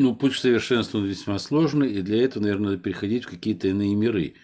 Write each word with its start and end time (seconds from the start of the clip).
Ну, 0.00 0.14
путь 0.14 0.40
к 0.40 0.44
весьма 0.44 1.40
сложный, 1.40 1.92
и 1.92 2.02
для 2.02 2.22
этого, 2.22 2.44
наверное, 2.44 2.70
надо 2.70 2.80
переходить 2.80 3.24
в 3.24 3.30
какие-то 3.30 3.66
иные 3.66 3.96
миры. 3.96 4.36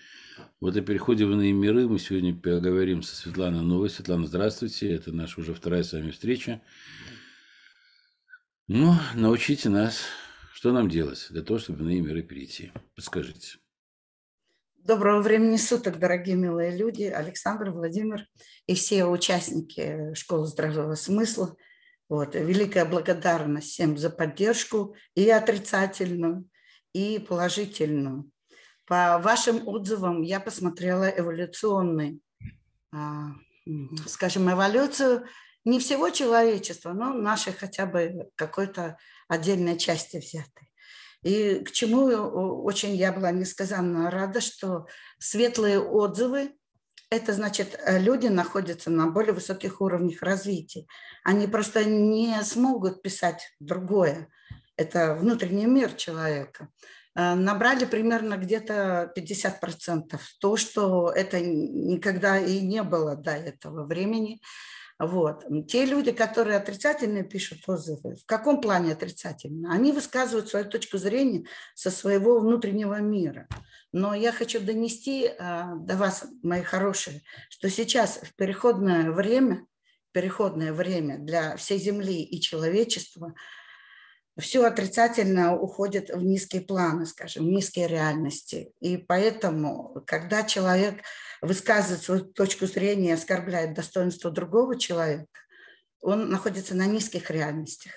Вот 0.60 0.76
о 0.76 0.80
переходе 0.80 1.26
в 1.26 1.30
иные 1.30 1.52
миры 1.52 1.86
мы 1.86 2.00
сегодня 2.00 2.34
поговорим 2.34 3.04
со 3.04 3.14
Светланой 3.14 3.62
Новой. 3.62 3.88
Светлана, 3.88 4.26
здравствуйте. 4.26 4.92
Это 4.92 5.12
наша 5.12 5.40
уже 5.40 5.54
вторая 5.54 5.84
с 5.84 5.92
вами 5.92 6.10
встреча. 6.10 6.60
Ну, 8.66 8.94
научите 9.14 9.68
нас, 9.68 10.00
что 10.52 10.72
нам 10.72 10.88
делать 10.88 11.24
для 11.30 11.42
того, 11.42 11.60
чтобы 11.60 11.78
в 11.78 11.82
иные 11.82 12.00
миры 12.00 12.24
перейти. 12.24 12.72
Подскажите. 12.96 13.58
Доброго 14.82 15.22
времени 15.22 15.56
суток, 15.56 16.00
дорогие 16.00 16.34
милые 16.34 16.76
люди, 16.76 17.04
Александр, 17.04 17.70
Владимир 17.70 18.26
и 18.66 18.74
все 18.74 19.04
участники 19.04 20.14
школы 20.14 20.48
здравого 20.48 20.96
смысла– 20.96 21.56
вот. 22.08 22.34
Великая 22.34 22.84
благодарность 22.84 23.72
всем 23.72 23.96
за 23.96 24.10
поддержку 24.10 24.94
и 25.14 25.28
отрицательную, 25.30 26.48
и 26.92 27.18
положительную. 27.18 28.30
По 28.86 29.18
вашим 29.18 29.66
отзывам 29.66 30.22
я 30.22 30.40
посмотрела 30.40 31.04
эволюционный, 31.04 32.20
а, 32.92 33.32
скажем, 34.06 34.50
эволюцию 34.50 35.26
не 35.64 35.80
всего 35.80 36.10
человечества, 36.10 36.92
но 36.92 37.14
нашей 37.14 37.54
хотя 37.54 37.86
бы 37.86 38.28
какой-то 38.34 38.98
отдельной 39.28 39.78
части 39.78 40.18
взятой. 40.18 40.68
И 41.22 41.64
к 41.64 41.72
чему 41.72 42.04
очень 42.04 42.94
я 42.94 43.10
была 43.10 43.30
несказанно 43.30 44.10
рада, 44.10 44.42
что 44.42 44.86
светлые 45.18 45.80
отзывы 45.80 46.54
это 47.16 47.32
значит, 47.32 47.78
э, 47.84 47.98
люди 47.98 48.26
находятся 48.26 48.90
на 48.90 49.06
более 49.08 49.32
высоких 49.32 49.80
уровнях 49.80 50.22
развития. 50.22 50.86
Они 51.24 51.46
просто 51.46 51.84
не 51.84 52.42
смогут 52.42 53.02
писать 53.02 53.54
другое. 53.60 54.28
Это 54.76 55.14
внутренний 55.14 55.66
мир 55.66 55.92
человека. 55.92 56.68
Э, 57.14 57.34
набрали 57.34 57.84
примерно 57.84 58.36
где-то 58.36 59.12
50%. 59.16 60.18
То, 60.40 60.56
что 60.56 61.10
это 61.10 61.40
никогда 61.40 62.38
и 62.38 62.60
не 62.60 62.82
было 62.82 63.16
до 63.16 63.32
этого 63.32 63.84
времени. 63.84 64.40
Вот. 64.98 65.44
Те 65.68 65.86
люди, 65.86 66.12
которые 66.12 66.56
отрицательно 66.56 67.24
пишут 67.24 67.68
отзывы, 67.68 68.16
в 68.16 68.26
каком 68.26 68.60
плане 68.60 68.92
отрицательно? 68.92 69.72
Они 69.72 69.90
высказывают 69.92 70.48
свою 70.48 70.66
точку 70.66 70.98
зрения 70.98 71.46
со 71.74 71.90
своего 71.90 72.38
внутреннего 72.38 73.00
мира. 73.00 73.48
Но 73.96 74.12
я 74.12 74.32
хочу 74.32 74.58
донести 74.58 75.28
а, 75.38 75.76
до 75.76 75.96
вас, 75.96 76.26
мои 76.42 76.62
хорошие, 76.62 77.22
что 77.48 77.70
сейчас 77.70 78.18
в 78.24 78.34
переходное 78.34 79.12
время, 79.12 79.68
переходное 80.10 80.72
время 80.72 81.18
для 81.18 81.56
всей 81.56 81.78
Земли 81.78 82.24
и 82.24 82.40
человечества, 82.40 83.36
все 84.36 84.64
отрицательно 84.64 85.56
уходит 85.56 86.10
в 86.10 86.24
низкие 86.24 86.62
планы, 86.62 87.06
скажем, 87.06 87.44
в 87.44 87.48
низкие 87.48 87.86
реальности. 87.86 88.72
И 88.80 88.96
поэтому, 88.96 90.02
когда 90.08 90.42
человек 90.42 90.96
высказывает 91.40 92.02
свою 92.02 92.24
точку 92.24 92.66
зрения, 92.66 93.14
оскорбляет 93.14 93.74
достоинство 93.74 94.32
другого 94.32 94.76
человека, 94.76 95.38
он 96.00 96.30
находится 96.30 96.74
на 96.74 96.86
низких 96.86 97.30
реальностях. 97.30 97.92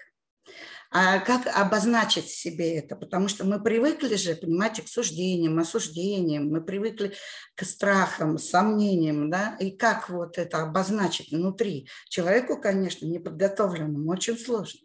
А 0.91 1.19
как 1.19 1.47
обозначить 1.47 2.29
себе 2.29 2.77
это? 2.77 2.95
Потому 2.95 3.27
что 3.27 3.45
мы 3.45 3.61
привыкли 3.61 4.15
же, 4.15 4.35
понимаете, 4.35 4.81
к 4.81 4.87
суждениям, 4.87 5.59
осуждениям, 5.59 6.49
мы 6.49 6.61
привыкли 6.61 7.13
к 7.55 7.65
страхам, 7.65 8.37
сомнениям, 8.37 9.29
да, 9.29 9.57
и 9.59 9.71
как 9.71 10.09
вот 10.09 10.37
это 10.37 10.63
обозначить 10.63 11.31
внутри? 11.31 11.89
Человеку, 12.09 12.59
конечно, 12.59 13.05
неподготовленному 13.05 14.09
очень 14.09 14.37
сложно. 14.37 14.81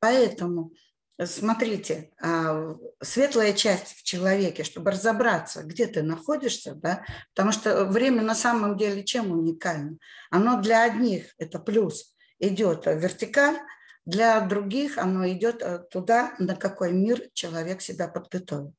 Поэтому 0.00 0.72
смотрите, 1.24 2.10
а, 2.20 2.74
светлая 3.02 3.52
часть 3.52 3.96
в 3.96 4.02
человеке, 4.02 4.64
чтобы 4.64 4.90
разобраться, 4.90 5.62
где 5.62 5.86
ты 5.86 6.02
находишься, 6.02 6.74
да, 6.74 7.04
потому 7.34 7.52
что 7.52 7.86
время 7.86 8.22
на 8.22 8.34
самом 8.34 8.76
деле 8.76 9.02
чем 9.04 9.30
уникально? 9.30 9.98
Оно 10.30 10.60
для 10.60 10.84
одних, 10.84 11.34
это 11.38 11.58
плюс, 11.58 12.14
идет 12.38 12.84
вертикаль, 12.86 13.56
для 14.06 14.40
других 14.40 14.98
оно 14.98 15.28
идет 15.28 15.60
э, 15.60 15.80
туда, 15.90 16.34
на 16.38 16.54
какой 16.56 16.92
мир 16.92 17.28
человек 17.34 17.82
себя 17.82 18.08
подготовил. 18.08 18.72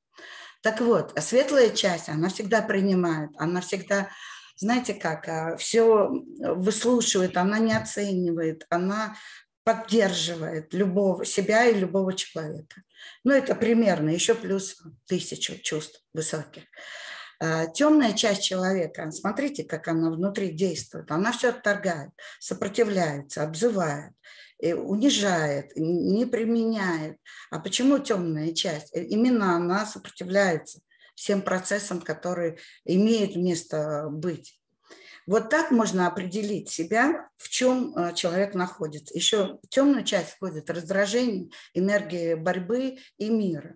Так 0.62 0.82
вот, 0.82 1.14
светлая 1.20 1.70
часть, 1.70 2.10
она 2.10 2.30
всегда 2.30 2.62
принимает, 2.62 3.30
она 3.38 3.62
всегда, 3.62 4.10
знаете 4.56 4.94
как, 4.94 5.28
э, 5.28 5.58
все 5.58 6.10
выслушивает, 6.40 7.38
она 7.38 7.60
не 7.60 7.74
оценивает, 7.74 8.66
она 8.70 9.16
поддерживает 9.64 10.74
любого 10.74 11.26
себя 11.26 11.66
и 11.66 11.76
любого 11.78 12.14
человека. 12.14 12.84
Ну, 13.26 13.34
это 13.34 13.54
примерно, 13.54 14.10
еще 14.10 14.34
плюс 14.34 14.82
тысячу 15.08 15.58
чувств 15.62 16.02
высоких. 16.14 16.64
А, 17.40 17.68
Темная 17.68 18.14
часть 18.14 18.44
человека, 18.44 19.12
смотрите, 19.12 19.64
как 19.64 19.90
она 19.90 20.10
внутри 20.10 20.52
действует, 20.52 21.12
она 21.12 21.32
все 21.32 21.50
отторгает, 21.50 22.12
сопротивляется, 22.40 23.44
обзывает, 23.44 24.14
унижает, 24.60 25.72
не 25.76 26.26
применяет. 26.26 27.18
А 27.52 27.60
почему 27.60 28.00
темная 28.00 28.54
часть? 28.54 28.96
Э, 28.96 29.04
именно 29.04 29.56
она 29.56 29.86
сопротивляется 29.86 30.80
всем 31.16 31.42
процессам, 31.42 32.02
которые 32.02 32.58
имеют 32.86 33.36
место 33.36 34.08
быть. 34.10 34.60
Вот 35.28 35.50
так 35.50 35.72
можно 35.72 36.08
определить 36.08 36.70
себя, 36.70 37.28
в 37.36 37.50
чем 37.50 37.96
э, 37.96 38.14
человек 38.14 38.54
находится. 38.54 39.14
Еще 39.14 39.60
в 39.62 39.68
темную 39.70 40.06
часть 40.06 40.32
входит 40.32 40.70
раздражение, 40.70 41.50
энергия 41.74 42.38
борьбы 42.38 42.98
и 43.18 43.30
мира. 43.30 43.76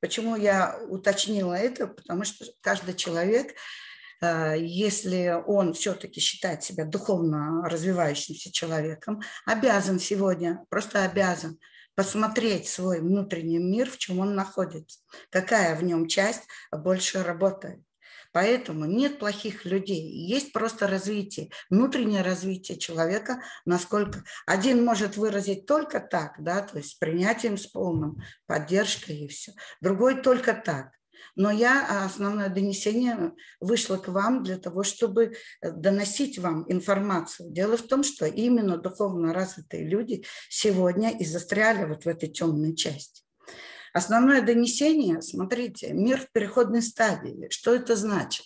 Почему 0.00 0.36
я 0.36 0.78
уточнила 0.88 1.54
это? 1.54 1.88
Потому 1.88 2.24
что 2.24 2.44
каждый 2.60 2.94
человек, 2.94 3.52
э, 3.52 3.54
если 4.56 5.42
он 5.46 5.72
все-таки 5.74 6.20
считает 6.20 6.62
себя 6.62 6.84
духовно 6.84 7.62
развивающимся 7.68 8.52
человеком, 8.52 9.22
обязан 9.46 9.98
сегодня, 9.98 10.64
просто 10.68 11.04
обязан 11.04 11.58
посмотреть 11.94 12.68
свой 12.68 13.00
внутренний 13.00 13.58
мир, 13.58 13.90
в 13.90 13.98
чем 13.98 14.20
он 14.20 14.34
находится, 14.34 15.00
какая 15.30 15.76
в 15.76 15.84
нем 15.84 16.08
часть 16.08 16.42
больше 16.72 17.22
работает. 17.22 17.80
Поэтому 18.32 18.84
нет 18.84 19.20
плохих 19.20 19.64
людей, 19.64 20.02
есть 20.10 20.52
просто 20.52 20.88
развитие, 20.88 21.50
внутреннее 21.70 22.22
развитие 22.22 22.76
человека, 22.76 23.40
насколько 23.64 24.24
один 24.44 24.84
может 24.84 25.16
выразить 25.16 25.66
только 25.66 26.00
так, 26.00 26.34
да, 26.40 26.62
то 26.62 26.78
есть 26.78 26.98
принятием 26.98 27.56
с 27.56 27.68
полным, 27.68 28.16
поддержкой 28.46 29.18
и 29.18 29.28
все, 29.28 29.52
другой 29.80 30.20
только 30.20 30.52
так. 30.52 30.90
Но 31.36 31.50
я 31.50 31.86
а, 31.88 32.04
основное 32.04 32.48
донесение 32.48 33.32
вышло 33.60 33.96
к 33.96 34.08
вам 34.08 34.42
для 34.42 34.58
того, 34.58 34.82
чтобы 34.82 35.34
э, 35.60 35.70
доносить 35.70 36.38
вам 36.38 36.64
информацию. 36.68 37.50
Дело 37.50 37.76
в 37.76 37.82
том, 37.82 38.02
что 38.02 38.26
именно 38.26 38.76
духовно 38.76 39.32
развитые 39.32 39.88
люди 39.88 40.24
сегодня 40.48 41.10
и 41.10 41.24
застряли 41.24 41.84
вот 41.84 42.04
в 42.04 42.08
этой 42.08 42.28
темной 42.28 42.74
части. 42.74 43.22
Основное 43.92 44.42
донесение, 44.42 45.22
смотрите, 45.22 45.92
мир 45.92 46.20
в 46.20 46.32
переходной 46.32 46.82
стадии. 46.82 47.46
Что 47.50 47.74
это 47.74 47.94
значит? 47.94 48.44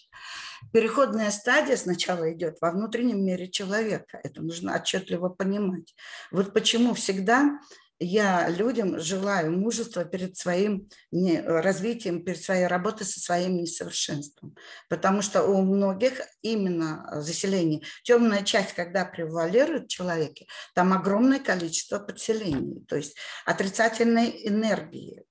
Переходная 0.73 1.31
стадия 1.31 1.77
сначала 1.77 2.33
идет 2.33 2.59
во 2.61 2.71
внутреннем 2.73 3.25
мире 3.25 3.49
человека. 3.49 4.21
Это 4.23 4.43
нужно 4.43 4.75
отчетливо 4.75 5.29
понимать. 5.29 5.95
Вот 6.31 6.53
почему 6.53 6.95
всегда 6.95 7.59
я 8.01 8.49
людям 8.49 9.01
желаю 9.01 9.53
мужества 9.53 10.05
перед 10.05 10.37
своим 10.37 10.89
развитием, 11.13 12.25
перед 12.25 12.43
своей 12.43 12.67
работой 12.67 13.05
со 13.05 13.21
своим 13.21 13.57
несовершенством. 13.57 14.55
Потому 14.89 15.23
что 15.23 15.43
у 15.43 15.63
многих 15.63 16.21
именно 16.43 17.09
заселение, 17.21 17.83
темная 18.05 18.43
часть, 18.43 18.75
когда 18.75 19.05
превалирует 19.05 19.85
в 19.85 19.89
человеке, 19.89 20.47
там 20.75 20.93
огромное 20.93 21.41
количество 21.41 21.99
подселений, 21.99 22.85
то 22.87 22.97
есть 22.97 23.17
отрицательной 23.45 24.47
энергии, 24.47 25.25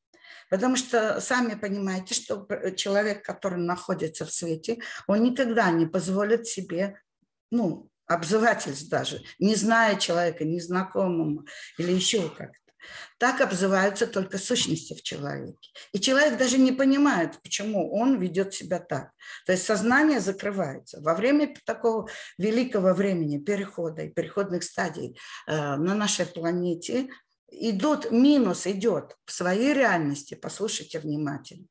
Потому 0.50 0.78
что 0.78 1.20
сами 1.20 1.56
понимаете, 1.56 2.14
что 2.14 2.48
человек, 2.78 3.26
который 3.26 3.60
находится 3.60 4.26
в 4.26 4.32
свете, 4.32 4.80
он 5.06 5.24
никогда 5.24 5.70
не 5.72 5.86
позволит 5.86 6.48
себе, 6.48 7.02
ну, 7.52 7.90
обзывательств 8.08 8.90
даже, 8.90 9.22
не 9.40 9.56
зная 9.56 9.98
человека, 9.98 10.46
незнакомому 10.46 11.46
или 11.78 11.92
еще 11.92 12.30
как-то. 12.30 12.68
Так 13.18 13.42
обзываются 13.42 14.08
только 14.08 14.38
сущности 14.38 14.94
в 14.94 15.02
человеке. 15.02 15.72
И 15.92 16.00
человек 16.00 16.38
даже 16.38 16.58
не 16.58 16.72
понимает, 16.72 17.42
почему 17.42 17.92
он 17.92 18.20
ведет 18.20 18.54
себя 18.54 18.80
так. 18.80 19.12
То 19.46 19.52
есть 19.54 19.66
сознание 19.66 20.20
закрывается. 20.20 21.02
Во 21.02 21.14
время 21.16 21.54
такого 21.66 22.10
великого 22.38 22.94
времени 22.94 23.40
перехода 23.40 24.04
и 24.04 24.10
переходных 24.10 24.64
стадий 24.64 25.18
э, 25.48 25.76
на 25.76 25.96
нашей 25.96 26.28
планете 26.28 27.10
идут, 27.50 28.12
минус 28.12 28.68
идет 28.68 29.16
в 29.26 29.32
своей 29.32 29.74
реальности, 29.74 30.36
послушайте 30.36 31.00
внимательно, 31.00 31.68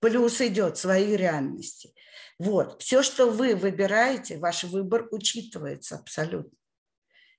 плюс 0.00 0.40
идет 0.40 0.76
в 0.76 0.80
своей 0.80 1.16
реальности. 1.16 1.94
Вот, 2.38 2.82
все, 2.82 3.02
что 3.02 3.30
вы 3.30 3.54
выбираете, 3.54 4.38
ваш 4.38 4.64
выбор 4.64 5.08
учитывается 5.10 5.96
абсолютно. 5.96 6.56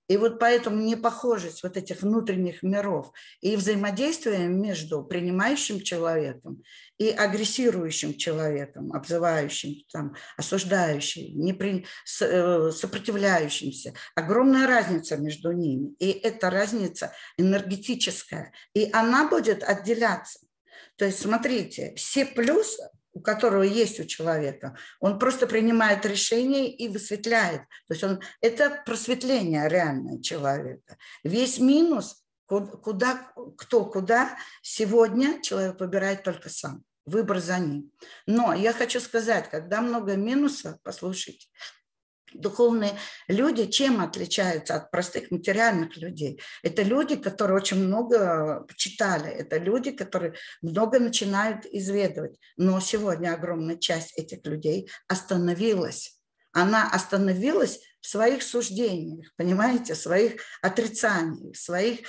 И 0.07 0.15
вот 0.15 0.39
поэтому 0.39 0.81
непохожесть 0.81 1.63
вот 1.63 1.75
этих 1.75 2.01
внутренних 2.01 2.63
миров 2.63 3.11
и 3.41 3.57
взаимодействие 3.57 4.47
между 4.47 5.03
принимающим 5.03 5.81
человеком 5.81 6.63
и 6.97 7.09
агрессирующим 7.09 8.15
человеком, 8.15 8.93
обзывающим, 8.93 9.83
там, 9.91 10.15
осуждающим, 10.37 11.37
непри... 11.37 11.85
Э, 12.21 12.71
сопротивляющимся. 12.71 13.93
Огромная 14.15 14.65
разница 14.65 15.17
между 15.17 15.51
ними. 15.51 15.93
И 15.99 16.11
эта 16.11 16.49
разница 16.49 17.11
энергетическая. 17.37 18.53
И 18.73 18.89
она 18.93 19.27
будет 19.27 19.61
отделяться. 19.61 20.39
То 20.95 21.03
есть, 21.05 21.19
смотрите, 21.19 21.93
все 21.95 22.25
плюсы 22.25 22.89
у 23.17 23.19
которого 23.19 23.63
есть 23.63 23.99
у 23.99 24.05
человека, 24.05 24.77
он 24.99 25.17
просто 25.17 25.47
принимает 25.47 26.05
решение 26.05 26.69
и 26.69 26.87
высветляет. 26.87 27.61
То 27.87 27.93
есть 27.93 28.03
он, 28.03 28.19
это 28.41 28.83
просветление 28.85 29.67
реальное 29.67 30.21
человека. 30.21 30.97
Весь 31.23 31.57
минус, 31.57 32.23
куда, 32.45 33.31
кто 33.57 33.85
куда, 33.85 34.37
сегодня 34.61 35.41
человек 35.41 35.79
выбирает 35.79 36.21
только 36.23 36.49
сам. 36.49 36.83
Выбор 37.07 37.39
за 37.39 37.57
ним. 37.57 37.91
Но 38.27 38.53
я 38.53 38.71
хочу 38.71 38.99
сказать, 38.99 39.49
когда 39.49 39.81
много 39.81 40.15
минусов, 40.15 40.75
послушайте, 40.83 41.47
Духовные 42.37 42.91
люди 43.27 43.65
чем 43.65 43.99
отличаются 43.99 44.75
от 44.75 44.91
простых 44.91 45.31
материальных 45.31 45.97
людей? 45.97 46.39
Это 46.63 46.83
люди, 46.83 47.15
которые 47.15 47.57
очень 47.57 47.83
много 47.83 48.65
читали, 48.75 49.31
это 49.31 49.57
люди, 49.57 49.91
которые 49.91 50.33
много 50.61 50.99
начинают 50.99 51.65
изведывать. 51.65 52.37
Но 52.57 52.79
сегодня 52.79 53.33
огромная 53.33 53.77
часть 53.77 54.17
этих 54.17 54.45
людей 54.45 54.89
остановилась. 55.07 56.19
Она 56.51 56.89
остановилась 56.89 57.79
в 58.01 58.07
своих 58.07 58.43
суждениях, 58.43 59.27
понимаете, 59.35 59.95
в 59.95 59.97
своих 59.97 60.41
отрицаниях, 60.61 61.55
в 61.55 61.59
своих 61.59 61.99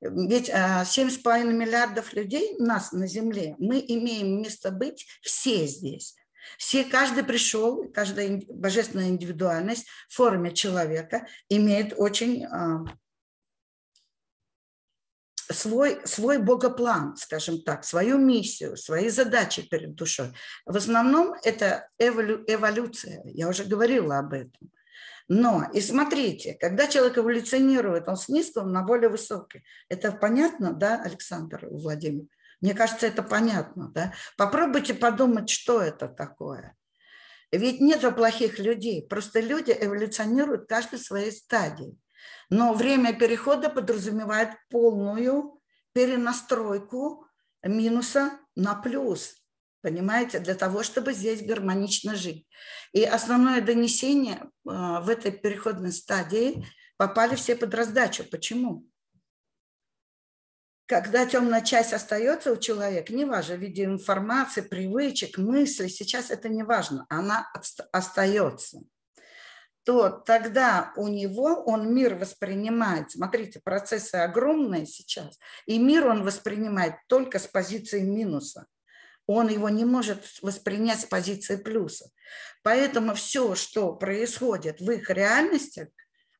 ведь 0.00 0.48
7,5 0.48 1.20
а, 1.26 1.42
миллиардов 1.42 2.14
людей 2.14 2.56
у 2.58 2.64
нас 2.64 2.92
на 2.92 3.06
Земле, 3.06 3.54
мы 3.58 3.84
имеем 3.86 4.40
место 4.40 4.70
быть 4.70 5.06
все 5.20 5.66
здесь. 5.66 6.16
Все, 6.58 6.84
каждый 6.84 7.24
пришел, 7.24 7.90
каждая 7.92 8.42
божественная 8.48 9.08
индивидуальность 9.08 9.86
в 10.08 10.14
форме 10.14 10.52
человека 10.52 11.26
имеет 11.48 11.94
очень 11.96 12.44
а, 12.46 12.84
свой, 15.50 16.00
свой 16.04 16.38
богоплан, 16.38 17.16
скажем 17.16 17.62
так, 17.62 17.84
свою 17.84 18.18
миссию, 18.18 18.76
свои 18.76 19.08
задачи 19.08 19.62
перед 19.62 19.94
душой. 19.94 20.32
В 20.64 20.76
основном 20.76 21.34
это 21.42 21.88
эволю, 21.98 22.44
эволюция, 22.46 23.22
я 23.24 23.48
уже 23.48 23.64
говорила 23.64 24.18
об 24.18 24.32
этом. 24.32 24.70
Но, 25.28 25.64
и 25.72 25.80
смотрите, 25.80 26.54
когда 26.54 26.88
человек 26.88 27.18
эволюционирует, 27.18 28.08
он 28.08 28.16
с 28.16 28.28
низкого 28.28 28.64
на 28.64 28.82
более 28.82 29.08
высокий. 29.08 29.62
Это 29.88 30.10
понятно, 30.10 30.72
да, 30.72 31.00
Александр 31.00 31.68
Владимир? 31.70 32.26
Мне 32.60 32.74
кажется, 32.74 33.06
это 33.06 33.22
понятно. 33.22 33.90
Да? 33.94 34.12
Попробуйте 34.36 34.94
подумать, 34.94 35.48
что 35.48 35.80
это 35.80 36.08
такое. 36.08 36.76
Ведь 37.52 37.80
нет 37.80 38.02
плохих 38.14 38.58
людей, 38.58 39.06
просто 39.06 39.40
люди 39.40 39.76
эволюционируют 39.78 40.68
каждой 40.68 40.98
своей 40.98 41.32
стадии. 41.32 41.98
Но 42.48 42.74
время 42.74 43.12
перехода 43.12 43.70
подразумевает 43.70 44.50
полную 44.68 45.60
перенастройку 45.92 47.26
минуса 47.62 48.32
на 48.54 48.74
плюс. 48.74 49.36
Понимаете, 49.82 50.40
для 50.40 50.54
того, 50.54 50.82
чтобы 50.82 51.14
здесь 51.14 51.42
гармонично 51.42 52.14
жить. 52.14 52.46
И 52.92 53.02
основное 53.02 53.62
донесение 53.62 54.50
а, 54.68 55.00
в 55.00 55.08
этой 55.08 55.32
переходной 55.32 55.92
стадии 55.92 56.66
попали 56.98 57.34
все 57.34 57.56
под 57.56 57.74
раздачу. 57.74 58.24
Почему? 58.30 58.84
Когда 60.90 61.24
темная 61.24 61.60
часть 61.60 61.92
остается 61.92 62.50
у 62.50 62.56
человека, 62.56 63.14
неважно, 63.14 63.54
в 63.54 63.60
виде 63.60 63.84
информации, 63.84 64.60
привычек, 64.60 65.38
мыслей, 65.38 65.88
сейчас 65.88 66.32
это 66.32 66.48
не 66.48 66.64
важно, 66.64 67.06
она 67.08 67.48
остается, 67.92 68.80
то 69.84 70.10
тогда 70.10 70.92
у 70.96 71.06
него 71.06 71.62
он 71.64 71.94
мир 71.94 72.16
воспринимает, 72.16 73.12
смотрите, 73.12 73.60
процессы 73.62 74.16
огромные 74.16 74.84
сейчас, 74.84 75.38
и 75.64 75.78
мир 75.78 76.08
он 76.08 76.24
воспринимает 76.24 76.96
только 77.06 77.38
с 77.38 77.46
позиции 77.46 78.00
минуса. 78.00 78.66
Он 79.28 79.46
его 79.46 79.68
не 79.68 79.84
может 79.84 80.24
воспринять 80.42 81.02
с 81.02 81.04
позиции 81.04 81.54
плюса. 81.54 82.10
Поэтому 82.64 83.14
все, 83.14 83.54
что 83.54 83.92
происходит 83.92 84.80
в 84.80 84.90
их 84.90 85.08
реальностях, 85.08 85.86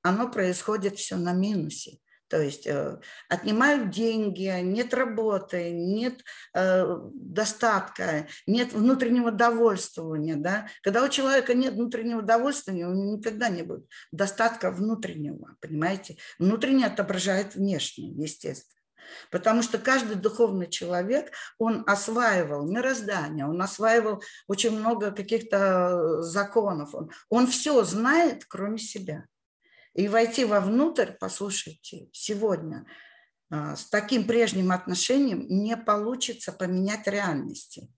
оно 0.02 0.28
происходит 0.28 0.98
все 0.98 1.14
на 1.14 1.32
минусе. 1.32 2.00
То 2.30 2.40
есть 2.40 2.66
э, 2.68 3.00
отнимают 3.28 3.90
деньги, 3.90 4.48
нет 4.62 4.94
работы, 4.94 5.72
нет 5.72 6.22
э, 6.54 6.86
достатка, 7.12 8.28
нет 8.46 8.72
внутреннего 8.72 9.32
довольствования. 9.32 10.36
Да? 10.36 10.68
Когда 10.82 11.02
у 11.02 11.08
человека 11.08 11.54
нет 11.54 11.74
внутреннего 11.74 12.22
довольствования, 12.22 12.86
у 12.86 12.94
него 12.94 13.16
никогда 13.16 13.48
не 13.48 13.64
будет 13.64 13.84
достатка 14.12 14.70
внутреннего, 14.70 15.56
понимаете? 15.60 16.18
Внутреннее 16.38 16.86
отображает 16.86 17.56
внешнее, 17.56 18.12
естественно. 18.12 18.80
Потому 19.32 19.62
что 19.62 19.78
каждый 19.78 20.14
духовный 20.14 20.70
человек, 20.70 21.32
он 21.58 21.82
осваивал 21.88 22.64
мироздание, 22.64 23.44
он 23.44 23.60
осваивал 23.60 24.22
очень 24.46 24.78
много 24.78 25.10
каких-то 25.10 26.22
законов. 26.22 26.94
Он, 26.94 27.10
он 27.28 27.48
все 27.48 27.82
знает, 27.82 28.44
кроме 28.46 28.78
себя 28.78 29.24
и 29.94 30.08
войти 30.08 30.44
вовнутрь, 30.44 31.12
послушайте, 31.18 32.08
сегодня 32.12 32.86
а, 33.50 33.74
с 33.76 33.86
таким 33.88 34.26
прежним 34.26 34.72
отношением 34.72 35.46
не 35.48 35.76
получится 35.76 36.52
поменять 36.52 37.06
реальности. 37.06 37.88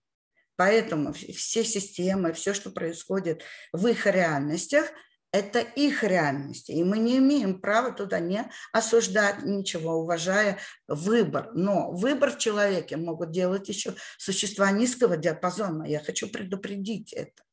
Поэтому 0.55 1.13
все 1.13 1.63
системы, 1.63 2.33
все, 2.33 2.53
что 2.53 2.69
происходит 2.69 3.43
в 3.71 3.87
их 3.87 4.05
реальностях, 4.05 4.85
это 5.31 5.59
их 5.59 6.03
реальности. 6.03 6.71
И 6.71 6.83
мы 6.83 6.99
не 6.99 7.17
имеем 7.17 7.59
права 7.59 7.91
туда 7.91 8.19
не 8.19 8.49
осуждать 8.71 9.43
ничего, 9.43 9.95
уважая 9.95 10.59
выбор. 10.87 11.51
Но 11.55 11.91
выбор 11.91 12.31
в 12.31 12.37
человеке 12.37 12.97
могут 12.97 13.31
делать 13.31 13.67
еще 13.67 13.95
существа 14.19 14.71
низкого 14.71 15.17
диапазона. 15.17 15.85
Я 15.85 15.99
хочу 15.99 16.29
предупредить 16.29 17.13
это. 17.13 17.43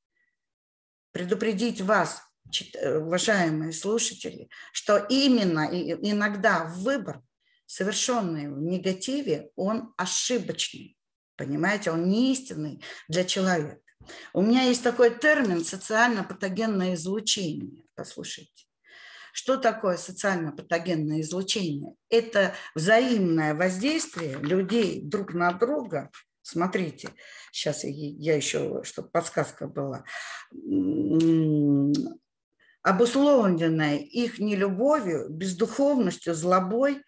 Предупредить 1.13 1.81
вас, 1.81 2.23
уважаемые 2.85 3.73
слушатели, 3.73 4.49
что 4.73 4.97
именно 4.97 5.69
иногда 5.71 6.65
выбор, 6.65 7.23
совершенный 7.67 8.49
в 8.49 8.61
негативе, 8.61 9.51
он 9.57 9.95
ошибочный. 9.97 10.97
Понимаете, 11.37 11.91
он 11.91 12.09
не 12.09 12.33
истинный 12.33 12.83
для 13.09 13.25
человека. 13.25 13.81
У 14.33 14.43
меня 14.43 14.63
есть 14.65 14.83
такой 14.83 15.11
термин 15.17 15.65
социально-патогенное 15.65 16.95
излучение. 16.95 17.85
Послушайте. 17.95 18.67
Что 19.33 19.57
такое 19.57 19.97
социально-патогенное 19.97 21.21
излучение? 21.21 21.95
Это 22.09 22.55
взаимное 22.75 23.55
воздействие 23.55 24.37
людей 24.39 25.01
друг 25.03 25.35
на 25.35 25.53
друга. 25.53 26.11
Смотрите, 26.43 27.11
сейчас 27.53 27.85
я 27.85 28.35
еще, 28.35 28.83
чтобы 28.83 29.09
подсказка 29.11 29.69
была 29.69 30.05
обусловленное 32.83 33.99
их 33.99 34.39
нелюбовью, 34.39 35.29
бездуховностью, 35.29 36.35
злобой, 36.35 37.03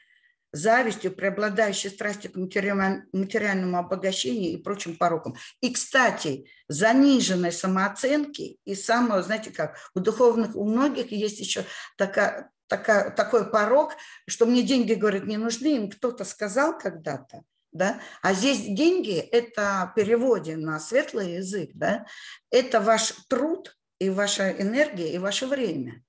завистью, 0.52 1.12
преобладающей 1.12 1.88
страстью 1.88 2.30
к 2.32 2.36
материальному 2.36 3.78
обогащению 3.78 4.52
и 4.52 4.58
прочим 4.58 4.96
порокам. 4.96 5.34
И, 5.60 5.72
кстати, 5.72 6.46
заниженной 6.68 7.52
самооценки 7.52 8.58
и 8.64 8.74
самого, 8.74 9.22
знаете 9.22 9.50
как, 9.50 9.78
у 9.94 10.00
духовных, 10.00 10.54
у 10.54 10.64
многих 10.64 11.10
есть 11.10 11.40
еще 11.40 11.64
такая, 11.96 12.50
такая, 12.66 13.10
такой 13.10 13.50
порог, 13.50 13.94
что 14.28 14.44
мне 14.44 14.62
деньги, 14.62 14.92
говорят, 14.92 15.24
не 15.24 15.38
нужны, 15.38 15.76
им 15.76 15.90
кто-то 15.90 16.24
сказал 16.24 16.78
когда-то, 16.78 17.42
да? 17.72 18.00
А 18.20 18.34
здесь 18.34 18.60
деньги– 18.60 19.16
это 19.32 19.90
переводе 19.96 20.56
на 20.56 20.78
светлый 20.78 21.36
язык, 21.36 21.70
да? 21.74 22.06
это 22.50 22.80
ваш 22.80 23.12
труд, 23.28 23.74
и 24.02 24.10
ваша 24.10 24.50
энергия, 24.50 25.12
и 25.12 25.18
ваше 25.18 25.46
время. 25.46 26.02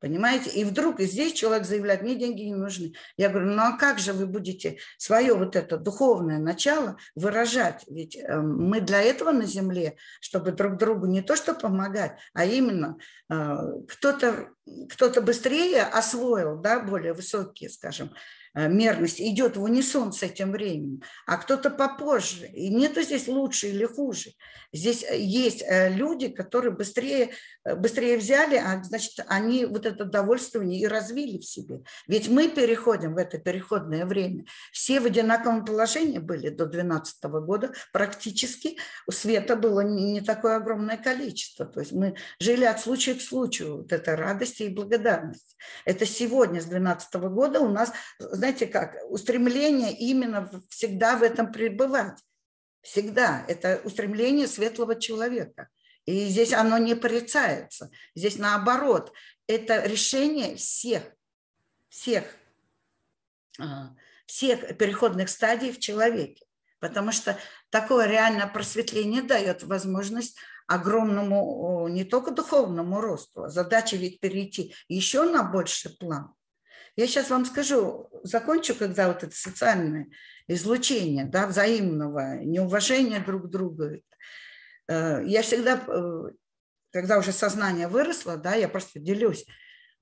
Понимаете? 0.00 0.50
И 0.50 0.64
вдруг 0.64 0.98
и 0.98 1.06
здесь 1.06 1.32
человек 1.32 1.64
заявляет, 1.64 2.02
мне 2.02 2.16
деньги 2.16 2.42
не 2.42 2.56
нужны. 2.56 2.92
Я 3.16 3.28
говорю, 3.28 3.50
ну 3.50 3.62
а 3.62 3.78
как 3.78 4.00
же 4.00 4.12
вы 4.12 4.26
будете 4.26 4.78
свое 4.98 5.34
вот 5.34 5.54
это 5.54 5.76
духовное 5.76 6.38
начало 6.38 6.96
выражать? 7.14 7.84
Ведь 7.86 8.16
э, 8.16 8.40
мы 8.40 8.80
для 8.80 9.00
этого 9.00 9.30
на 9.30 9.44
земле, 9.44 9.96
чтобы 10.20 10.50
друг 10.50 10.76
другу 10.76 11.06
не 11.06 11.22
то 11.22 11.36
что 11.36 11.54
помогать, 11.54 12.18
а 12.32 12.44
именно 12.44 12.98
э, 13.30 13.56
кто-то 13.88 14.48
кто 14.90 15.22
быстрее 15.22 15.82
освоил, 15.82 16.56
да, 16.56 16.80
более 16.80 17.12
высокие, 17.12 17.70
скажем, 17.70 18.12
мерность 18.54 19.20
идет 19.20 19.56
в 19.56 19.62
унисон 19.62 20.12
с 20.12 20.22
этим 20.22 20.52
временем, 20.52 21.02
а 21.26 21.36
кто-то 21.36 21.70
попозже. 21.70 22.46
И 22.48 22.68
нету 22.68 23.02
здесь 23.02 23.28
лучше 23.28 23.68
или 23.68 23.84
хуже. 23.84 24.32
Здесь 24.72 25.04
э, 25.04 25.18
есть 25.18 25.62
э, 25.66 25.90
люди, 25.90 26.28
которые 26.28 26.72
быстрее, 26.72 27.30
быстрее 27.64 28.16
взяли, 28.16 28.56
а 28.56 28.82
значит, 28.82 29.24
они 29.28 29.66
вот 29.66 29.86
это 29.86 30.04
довольствование 30.04 30.80
и 30.80 30.86
развили 30.86 31.38
в 31.38 31.44
себе. 31.44 31.80
Ведь 32.06 32.28
мы 32.28 32.48
переходим 32.48 33.14
в 33.14 33.18
это 33.18 33.38
переходное 33.38 34.06
время. 34.06 34.44
Все 34.72 35.00
в 35.00 35.06
одинаковом 35.06 35.64
положении 35.64 36.18
были 36.18 36.48
до 36.48 36.66
2012 36.66 37.24
года. 37.24 37.72
Практически 37.92 38.76
у 39.06 39.12
света 39.12 39.56
было 39.56 39.80
не, 39.80 40.20
такое 40.20 40.56
огромное 40.56 40.96
количество. 40.96 41.66
То 41.66 41.80
есть 41.80 41.92
мы 41.92 42.14
жили 42.38 42.64
от 42.64 42.80
случая 42.80 43.14
к 43.14 43.20
случаю. 43.20 43.78
Вот 43.78 43.92
это 43.92 44.16
радости 44.16 44.64
и 44.64 44.68
благодарность. 44.68 45.56
Это 45.84 46.06
сегодня, 46.06 46.60
с 46.60 46.64
2012 46.64 47.14
года, 47.14 47.60
у 47.60 47.68
нас, 47.68 47.92
знаете 48.42 48.66
как, 48.66 48.96
устремление 49.08 49.92
именно 49.92 50.50
всегда 50.68 51.16
в 51.16 51.22
этом 51.22 51.52
пребывать. 51.52 52.18
Всегда. 52.82 53.44
Это 53.48 53.80
устремление 53.84 54.46
светлого 54.46 54.94
человека– 54.94 55.68
и 56.04 56.26
здесь 56.26 56.52
оно 56.52 56.78
не 56.78 56.94
порицается. 56.94 57.90
Здесь 58.14 58.38
наоборот. 58.38 59.12
Это 59.46 59.84
решение 59.84 60.56
всех, 60.56 61.02
всех, 61.88 62.24
а, 63.60 63.94
всех 64.26 64.76
переходных 64.78 65.28
стадий 65.28 65.72
в 65.72 65.78
человеке. 65.78 66.44
Потому 66.80 67.12
что 67.12 67.38
такое 67.70 68.06
реальное 68.06 68.48
просветление 68.48 69.22
дает 69.22 69.62
возможность 69.62 70.36
огромному 70.66 71.86
не 71.88 72.04
только 72.04 72.32
духовному 72.32 73.00
росту, 73.00 73.44
а 73.44 73.48
задача 73.48 73.96
ведь 73.96 74.20
перейти 74.20 74.74
еще 74.88 75.24
на 75.24 75.44
больший 75.44 75.96
план. 75.96 76.34
Я 76.96 77.06
сейчас 77.06 77.30
вам 77.30 77.44
скажу, 77.46 78.10
закончу, 78.22 78.74
когда 78.74 79.08
вот 79.08 79.22
это 79.22 79.34
социальное 79.34 80.08
излучение, 80.46 81.24
да, 81.24 81.46
взаимного 81.46 82.42
неуважения 82.42 83.20
друг 83.24 83.46
к 83.46 83.50
другу, 83.50 84.02
Э, 84.88 85.22
я 85.24 85.42
всегда, 85.42 85.82
э, 85.86 86.22
когда 86.92 87.18
уже 87.18 87.32
сознание 87.32 87.88
выросло, 87.88 88.36
да, 88.36 88.54
я 88.54 88.68
просто 88.68 88.98
делюсь, 88.98 89.46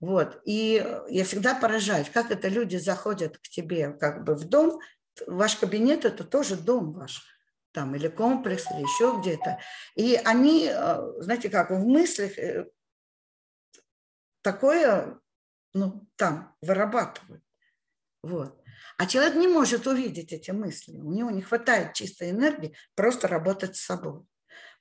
вот, 0.00 0.40
и 0.44 0.84
я 1.08 1.24
всегда 1.24 1.54
поражаюсь, 1.54 2.10
как 2.10 2.30
это 2.30 2.48
люди 2.48 2.76
заходят 2.76 3.38
к 3.38 3.42
тебе 3.42 3.92
как 3.92 4.24
бы 4.24 4.34
в 4.34 4.48
дом, 4.48 4.80
ваш 5.26 5.56
кабинет– 5.56 6.04
это 6.06 6.24
тоже 6.24 6.56
дом 6.56 6.92
ваш, 6.92 7.22
там, 7.72 7.94
или 7.94 8.08
комплекс, 8.08 8.64
или 8.72 8.80
еще 8.80 9.18
где-то. 9.20 9.60
И 9.94 10.14
они, 10.24 10.70
э, 10.72 11.12
знаете 11.18 11.50
как, 11.50 11.70
в 11.70 11.86
мыслях 11.86 12.32
такое, 14.42 15.20
ну, 15.72 16.08
там, 16.16 16.56
вырабатывают. 16.60 17.44
Вот. 18.22 18.60
А 18.96 19.06
человек 19.06 19.34
не 19.34 19.48
может 19.48 19.86
увидеть 19.86 20.32
эти 20.32 20.50
мысли. 20.50 20.92
У 20.92 21.12
него 21.12 21.30
не 21.30 21.42
хватает 21.42 21.94
чистой 21.94 22.30
энергии 22.30 22.76
просто 22.94 23.28
работать 23.28 23.76
с 23.76 23.84
собой. 23.84 24.22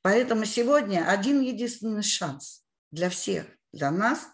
Поэтому 0.02 0.46
сегодня 0.46 1.10
один 1.10 1.42
единственный 1.42 2.04
шанс 2.04 2.64
для 2.92 3.10
всех, 3.10 3.46
для 3.72 3.92
нас, 3.92 4.28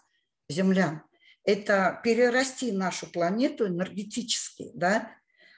землян, 0.48 1.02
это 1.44 2.00
перерасти 2.02 2.72
нашу 2.72 3.06
планету 3.06 3.66
энергетически, 3.66 4.70
да, 4.74 5.15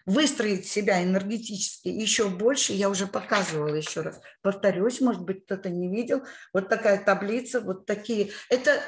выстроить 0.08 0.66
себя 0.66 1.02
энергетически 1.04 1.88
еще 1.88 2.30
больше. 2.30 2.72
Я 2.72 2.88
уже 2.88 3.06
показывала 3.06 3.74
еще 3.74 4.00
раз. 4.00 4.18
Повторюсь, 4.40 5.02
может 5.02 5.22
быть, 5.22 5.44
кто-то 5.44 5.68
не 5.68 5.94
видел. 5.94 6.22
Вот 6.54 6.70
такая 6.70 7.04
таблица, 7.04 7.60
вот 7.60 7.84
такие. 7.84 8.30
Это, 8.48 8.80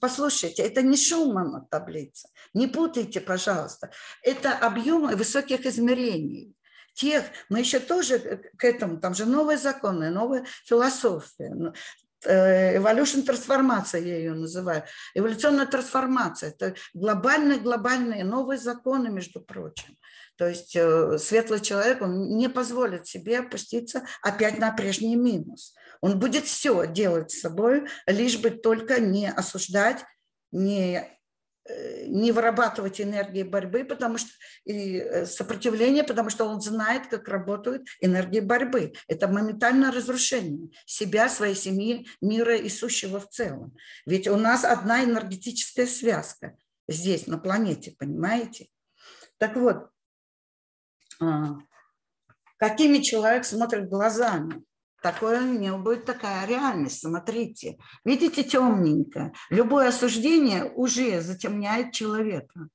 послушайте, 0.00 0.62
это 0.62 0.82
не 0.82 0.96
Шумана 0.96 1.66
таблица. 1.68 2.28
Не 2.54 2.68
путайте, 2.68 3.20
пожалуйста. 3.20 3.90
Это 4.22 4.56
объемы 4.56 5.16
высоких 5.16 5.66
измерений 5.66 6.54
тех, 6.94 7.24
мы 7.50 7.58
еще 7.58 7.78
тоже 7.78 8.40
к 8.56 8.64
этому, 8.64 8.98
там 8.98 9.14
же 9.14 9.26
новые 9.26 9.58
законы, 9.58 10.08
новая 10.08 10.46
философия, 10.64 11.54
ну, 12.26 12.32
э, 12.32 12.78
evolution 12.78 13.22
трансформация, 13.22 14.00
я 14.00 14.16
ее 14.16 14.34
называю. 14.34 14.84
Эволюционная 15.14 15.66
трансформация– 15.66 16.50
это 16.58 16.74
глобальные-глобальные 16.94 18.24
новые 18.24 18.58
законы, 18.58 19.08
между 19.08 19.40
прочим. 19.40 19.96
То 20.36 20.48
есть 20.48 20.76
э, 20.76 21.18
светлый 21.18 21.60
человек, 21.60 22.02
он 22.02 22.36
не 22.36 22.48
позволит 22.48 23.06
себе 23.06 23.38
опуститься 23.38 24.06
опять 24.22 24.58
на 24.58 24.70
прежний 24.72 25.16
минус. 25.16 25.74
Он 26.00 26.18
будет 26.18 26.44
все 26.44 26.86
делать 26.86 27.30
с 27.30 27.40
собой, 27.40 27.86
лишь 28.06 28.38
бы 28.38 28.50
только 28.50 29.00
не 29.00 29.30
осуждать, 29.30 30.04
не 30.52 31.15
не 32.06 32.32
вырабатывать 32.32 33.00
энергии 33.00 33.42
борьбы, 33.42 33.84
потому 33.84 34.18
что 34.18 34.30
и 34.64 34.98
э, 34.98 35.26
сопротивление, 35.26 36.04
потому 36.04 36.30
что 36.30 36.44
он 36.44 36.60
знает, 36.60 37.06
как 37.08 37.28
работают 37.28 37.86
энергии 38.00 38.40
борьбы. 38.40 38.92
Это 39.08 39.28
моментальное 39.28 39.90
разрушение 39.90 40.70
себя, 40.84 41.28
своей 41.28 41.54
семьи, 41.54 42.06
мира 42.20 42.56
и 42.56 42.68
сущего 42.68 43.20
в 43.20 43.28
целом. 43.28 43.76
Ведь 44.06 44.28
у 44.28 44.36
нас 44.36 44.64
одна 44.64 45.04
энергетическая 45.04 45.86
связка 45.86 46.56
здесь, 46.88 47.26
на 47.26 47.38
планете, 47.38 47.94
понимаете? 47.98 48.68
Так 49.38 49.56
вот, 49.56 49.88
а, 51.20 51.56
какими 52.58 52.98
человек 52.98 53.44
смотрит 53.44 53.88
глазами? 53.88 54.65
Такое 55.02 55.42
у 55.42 55.58
него 55.58 55.78
будет 55.78 56.04
такая 56.04 56.46
реальность. 56.46 57.00
Смотрите, 57.00 57.78
видите, 58.04 58.42
темненько. 58.42 59.32
Любое 59.50 59.88
осуждение 59.88 60.64
уже 60.64 61.20
затемняет 61.20 61.92
человека. 61.92 62.68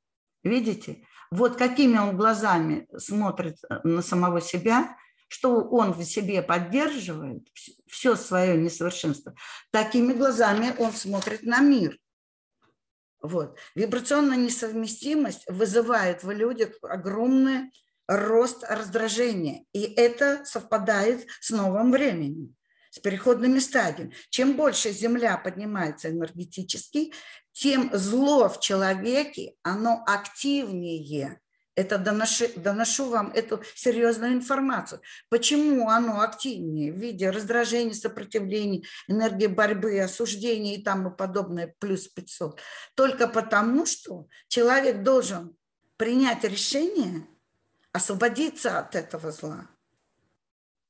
Видите? 0.43 1.05
Вот 1.31 1.55
какими 1.55 1.97
он 1.97 2.17
глазами 2.17 2.87
смотрит 2.97 3.57
э, 3.69 3.79
на 3.83 4.01
самого 4.01 4.41
себя, 4.41 4.97
что 5.29 5.61
он 5.61 5.93
в 5.93 6.03
себе 6.03 6.41
поддерживает, 6.41 7.47
все 7.87 8.17
свое 8.17 8.57
несовершенство, 8.57 9.33
такими 9.71 10.11
глазами 10.11 10.75
он 10.77 10.91
смотрит 10.91 11.43
на 11.43 11.61
мир. 11.61 11.97
Вот. 13.21 13.57
Вибрационная 13.75 14.35
несовместимость 14.35 15.45
вызывает 15.47 16.23
в 16.23 16.31
людях 16.31 16.71
огромное 16.81 17.71
рост 18.11 18.63
раздражения. 18.67 19.63
И 19.73 19.83
это 19.83 20.43
совпадает 20.43 21.27
с 21.39 21.49
новым 21.49 21.91
временем, 21.91 22.55
с 22.89 22.99
переходными 22.99 23.59
стадиями. 23.59 24.13
Чем 24.29 24.57
больше 24.57 24.91
Земля 24.91 25.37
поднимается 25.37 26.09
энергетически, 26.09 27.13
тем 27.53 27.89
зло 27.93 28.49
в 28.49 28.59
человеке, 28.59 29.53
оно 29.63 30.03
активнее. 30.05 31.39
Это 31.75 31.97
доношу, 31.97 32.47
доношу 32.57 33.05
вам 33.09 33.31
эту 33.31 33.63
серьезную 33.75 34.33
информацию. 34.33 35.01
Почему 35.29 35.89
оно 35.89 36.19
активнее 36.19 36.91
в 36.91 36.97
виде 36.97 37.29
раздражения, 37.29 37.93
сопротивления, 37.93 38.83
энергии 39.07 39.47
борьбы, 39.47 39.97
осуждения 40.01 40.75
и 40.75 40.83
тому 40.83 41.11
подобное, 41.11 41.73
плюс 41.79 42.09
500? 42.09 42.59
Только 42.93 43.29
потому, 43.29 43.85
что 43.85 44.27
человек 44.49 45.01
должен 45.01 45.55
принять 45.95 46.43
решение 46.43 47.25
освободиться 47.91 48.79
от 48.79 48.95
этого 48.95 49.31
зла. 49.31 49.67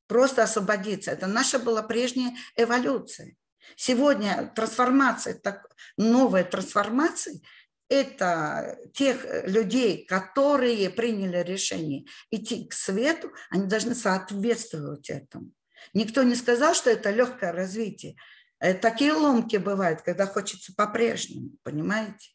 Просто 0.08 0.44
освободиться. 0.44 1.12
Это 1.12 1.28
наша 1.28 1.58
была 1.60 1.84
прежняя 1.84 2.36
эволюция. 2.56 3.36
Сегодня 3.76 4.52
трансформация, 4.56 5.36
так, 5.36 5.68
новая 5.98 6.44
трансформация– 6.44 7.40
это 7.92 8.78
тех 8.94 9.26
людей, 9.46 10.06
которые 10.06 10.90
приняли 10.90 11.44
решение 11.44 12.06
идти 12.32 12.66
к 12.66 12.74
свету, 12.74 13.32
они 13.50 13.68
должны 13.68 13.96
соответствовать 13.96 15.10
этому. 15.10 15.52
Никто 15.94 16.24
не 16.24 16.36
сказал, 16.36 16.74
что 16.74 16.90
это 16.90 17.12
легкое 17.12 17.52
развитие. 17.52 18.16
Э, 18.60 18.74
такие 18.74 19.14
ломки 19.14 19.58
бывают, 19.58 20.04
когда 20.04 20.26
хочется 20.26 20.74
по-прежнему, 20.74 21.52
понимаете? 21.64 22.30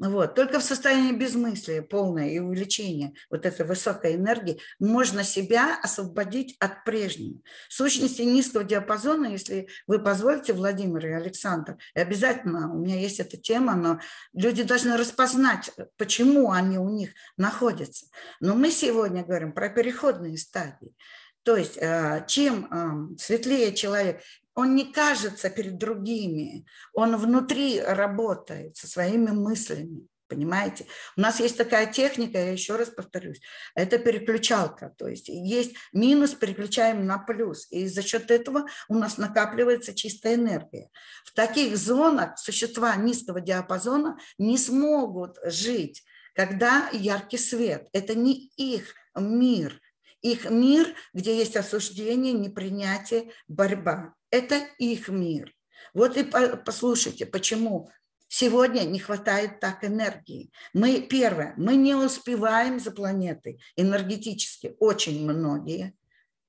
Вот. 0.00 0.34
Только 0.34 0.60
в 0.60 0.64
состоянии 0.64 1.12
безмыслия, 1.12 1.82
полное 1.82 2.30
и 2.30 2.38
увеличения 2.38 3.12
вот 3.28 3.44
этой 3.44 3.66
высокой 3.66 4.14
энергии 4.14 4.58
можно 4.78 5.22
себя 5.22 5.78
освободить 5.82 6.56
от 6.58 6.84
прежнего. 6.84 7.40
Сущности 7.68 8.22
низкого 8.22 8.64
диапазона, 8.64 9.26
если 9.26 9.68
вы 9.86 9.98
позволите, 9.98 10.54
Владимир 10.54 11.06
и 11.06 11.10
Александр, 11.10 11.76
и 11.94 12.00
обязательно, 12.00 12.72
у 12.72 12.78
меня 12.78 12.98
есть 12.98 13.20
эта 13.20 13.36
тема, 13.36 13.74
но 13.74 14.00
люди 14.32 14.62
должны 14.62 14.96
распознать, 14.96 15.70
почему 15.98 16.50
они 16.50 16.78
у 16.78 16.88
них 16.88 17.10
находятся. 17.36 18.06
Но 18.40 18.54
мы 18.54 18.70
сегодня 18.70 19.22
говорим 19.22 19.52
про 19.52 19.68
переходные 19.68 20.38
стадии. 20.38 20.94
То 21.42 21.56
есть 21.56 21.78
э, 21.78 22.24
чем 22.26 23.16
светлее 23.18 23.74
человек, 23.74 24.22
он 24.54 24.74
не 24.74 24.92
кажется 24.92 25.50
перед 25.50 25.78
другими, 25.78 26.66
он 26.92 27.16
внутри 27.16 27.80
работает 27.80 28.76
со 28.76 28.86
своими 28.86 29.30
мыслями. 29.30 30.08
Понимаете? 30.30 30.86
У 31.16 31.20
нас 31.20 31.40
есть 31.40 31.56
такая 31.56 31.92
техника, 31.92 32.38
я 32.38 32.52
еще 32.52 32.76
раз 32.76 32.88
повторюсь, 32.88 33.40
это 33.74 33.98
переключалка. 33.98 34.94
То 34.96 35.08
есть 35.08 35.28
есть 35.28 35.74
минус, 35.92 36.34
переключаем 36.34 37.04
на 37.04 37.18
плюс. 37.18 37.66
И 37.72 37.88
за 37.88 38.02
счет 38.02 38.30
этого 38.30 38.66
у 38.88 38.94
нас 38.94 39.18
накапливается 39.18 39.92
чистая 39.92 40.36
энергия. 40.36 40.88
В 41.24 41.34
таких 41.34 41.76
зонах 41.76 42.38
существа 42.38 42.94
низкого 42.94 43.40
диапазона 43.40 44.18
не 44.38 44.56
смогут 44.56 45.36
жить, 45.44 46.04
когда 46.36 46.88
яркий 46.92 47.38
свет. 47.38 47.88
Это 47.92 48.14
не 48.14 48.52
их 48.56 48.94
мир. 49.16 49.80
Их 50.22 50.48
мир, 50.48 50.94
где 51.12 51.36
есть 51.36 51.56
осуждение, 51.56 52.34
непринятие, 52.34 53.32
борьба. 53.48 54.14
Это 54.30 54.56
их 54.78 55.08
мир. 55.08 55.54
Вот 55.94 56.16
и 56.16 56.24
послушайте, 56.24 57.26
почему 57.26 57.90
Сегодня 58.32 58.82
не 58.82 59.00
хватает 59.00 59.58
так 59.58 59.84
энергии. 59.84 60.52
Мы, 60.72 61.00
первое, 61.00 61.52
мы 61.56 61.74
не 61.74 61.96
успеваем 61.96 62.78
за 62.78 62.92
планетой 62.92 63.60
энергетически, 63.74 64.76
очень 64.78 65.28
многие, 65.28 65.94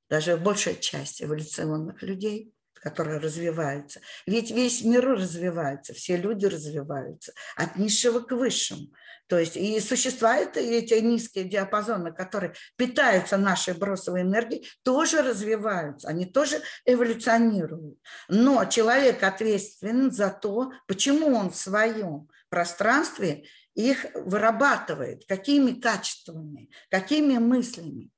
даже 0.07 0.37
большая 0.37 0.75
часть 0.75 1.23
эволюционных 1.23 2.03
людей, 2.03 2.53
которые 2.75 3.17
развиваются. 3.17 3.99
Ведь 4.27 4.51
весь 4.51 4.83
мир 4.83 5.09
развивается, 5.09 5.95
все 5.95 6.17
люди 6.17 6.45
развиваются 6.45 7.33
от 7.55 7.77
низшего 7.77 8.19
к 8.19 8.31
высшему. 8.31 8.93
То 9.31 9.39
есть 9.39 9.55
и 9.55 9.79
существуют 9.79 10.57
эти 10.57 10.95
низкие 10.95 11.45
диапазоны, 11.45 12.11
которые 12.11 12.53
питаются 12.75 13.37
нашей 13.37 13.73
бросовой 13.73 14.23
энергией, 14.23 14.67
тоже 14.83 15.21
развиваются, 15.21 16.09
они 16.09 16.25
тоже 16.25 16.61
эволюционируют. 16.83 17.97
Но 18.27 18.65
человек 18.65 19.23
ответственен 19.23 20.11
за 20.11 20.31
то, 20.31 20.73
почему 20.85 21.27
он 21.27 21.49
в 21.49 21.55
своем 21.55 22.27
пространстве 22.49 23.45
их 23.73 24.05
вырабатывает, 24.15 25.23
какими 25.25 25.79
качествами, 25.79 26.69
какими 26.89 27.37
мыслями. 27.37 28.09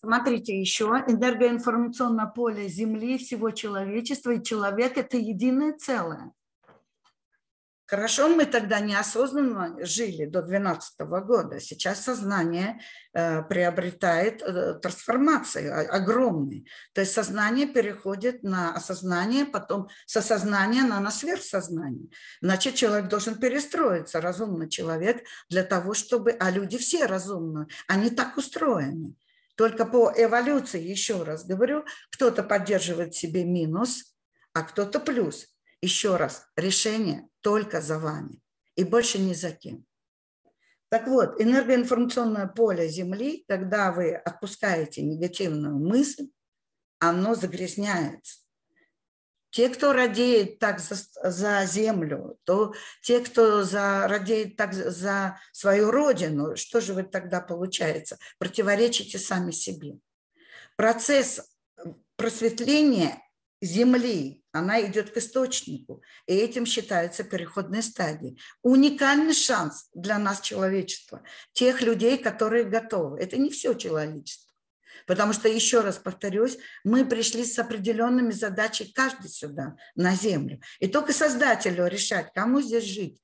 Смотрите 0.00 0.60
еще, 0.60 0.84
энергоинформационное 0.84 2.26
поле 2.26 2.68
Земли, 2.68 3.16
всего 3.16 3.52
человечества, 3.52 4.32
и 4.32 4.44
человек– 4.44 4.96
это 4.98 5.16
единое 5.16 5.72
целое. 5.78 6.34
Хорошо, 7.88 8.28
мы 8.28 8.46
тогда 8.46 8.80
неосознанно 8.80 9.76
жили 9.86 10.24
до 10.24 10.42
2012 10.42 11.00
года. 11.24 11.60
Сейчас 11.60 12.02
сознание 12.02 12.80
э, 13.12 13.44
приобретает 13.44 14.42
э, 14.42 14.74
трансформацию 14.74 15.94
огромную. 15.94 16.64
То 16.94 17.02
есть 17.02 17.12
сознание 17.12 17.68
переходит 17.68 18.42
на 18.42 18.74
осознание, 18.74 19.44
потом 19.44 19.88
с 20.04 20.16
осознания 20.16 20.82
на, 20.82 20.98
на 20.98 21.12
сверхсознание. 21.12 22.08
Значит, 22.40 22.74
человек 22.74 23.08
должен 23.08 23.36
перестроиться, 23.36 24.20
разумный 24.20 24.68
человек, 24.68 25.22
для 25.48 25.62
того, 25.62 25.94
чтобы... 25.94 26.32
А 26.32 26.50
люди 26.50 26.78
все 26.78 27.06
разумные, 27.06 27.68
они 27.86 28.10
так 28.10 28.36
устроены. 28.36 29.14
Только 29.54 29.86
по 29.86 30.12
эволюции, 30.16 30.82
еще 30.82 31.22
раз 31.22 31.46
говорю, 31.46 31.84
кто-то 32.10 32.42
поддерживает 32.42 33.14
себе 33.14 33.44
минус, 33.44 34.12
а 34.52 34.64
кто-то 34.64 34.98
плюс. 34.98 35.46
Еще 35.86 36.16
раз, 36.16 36.48
решение 36.56 37.28
только 37.42 37.80
за 37.80 38.00
вами 38.00 38.42
и 38.74 38.82
больше 38.82 39.20
ни 39.20 39.34
за 39.34 39.52
кем. 39.52 39.86
Так 40.88 41.06
вот, 41.06 41.40
энергоинформационное 41.40 42.48
поле 42.48 42.88
Земли, 42.88 43.44
когда 43.46 43.92
вы 43.92 44.16
отпускаете 44.16 45.02
негативную 45.02 45.78
мысль, 45.78 46.26
оно 46.98 47.36
загрязняется. 47.36 48.40
Те, 49.50 49.68
кто 49.68 49.92
радеет 49.92 50.58
так 50.58 50.80
за, 50.80 50.96
за 51.22 51.64
землю, 51.66 52.36
то 52.42 52.74
те, 53.02 53.20
кто 53.20 53.62
за, 53.62 54.08
радеет 54.08 54.56
так 54.56 54.74
за 54.74 55.38
свою 55.52 55.92
родину, 55.92 56.56
что 56.56 56.80
же 56.80 56.94
вы 56.94 57.04
тогда 57.04 57.40
получается? 57.40 58.18
Противоречите 58.38 59.20
сами 59.20 59.52
себе. 59.52 60.00
Процесс 60.76 61.48
просветления 62.16 63.22
Земли, 63.62 64.42
она 64.58 64.80
идет 64.84 65.10
к 65.10 65.16
источнику, 65.16 66.02
и 66.26 66.34
этим 66.34 66.66
считается 66.66 67.24
переходной 67.24 67.82
стадией. 67.82 68.40
Уникальный 68.62 69.34
шанс 69.34 69.88
для 69.94 70.18
нас, 70.18 70.40
человечества, 70.40 71.22
тех 71.52 71.82
людей, 71.82 72.18
которые 72.18 72.64
готовы. 72.64 73.20
Это 73.20 73.36
не 73.36 73.50
все 73.50 73.74
человечество. 73.74 74.46
Потому 75.06 75.32
что, 75.32 75.48
еще 75.48 75.80
раз 75.80 75.98
повторюсь, 75.98 76.58
мы 76.82 77.04
пришли 77.04 77.44
с 77.44 77.58
определенными 77.58 78.32
задачами, 78.32 78.88
каждый 78.88 79.30
сюда, 79.30 79.76
на 79.94 80.14
Землю. 80.14 80.60
И 80.80 80.88
только 80.88 81.12
Создателю 81.12 81.86
решать, 81.86 82.32
кому 82.34 82.60
здесь 82.60 82.84
жить, 82.84 83.20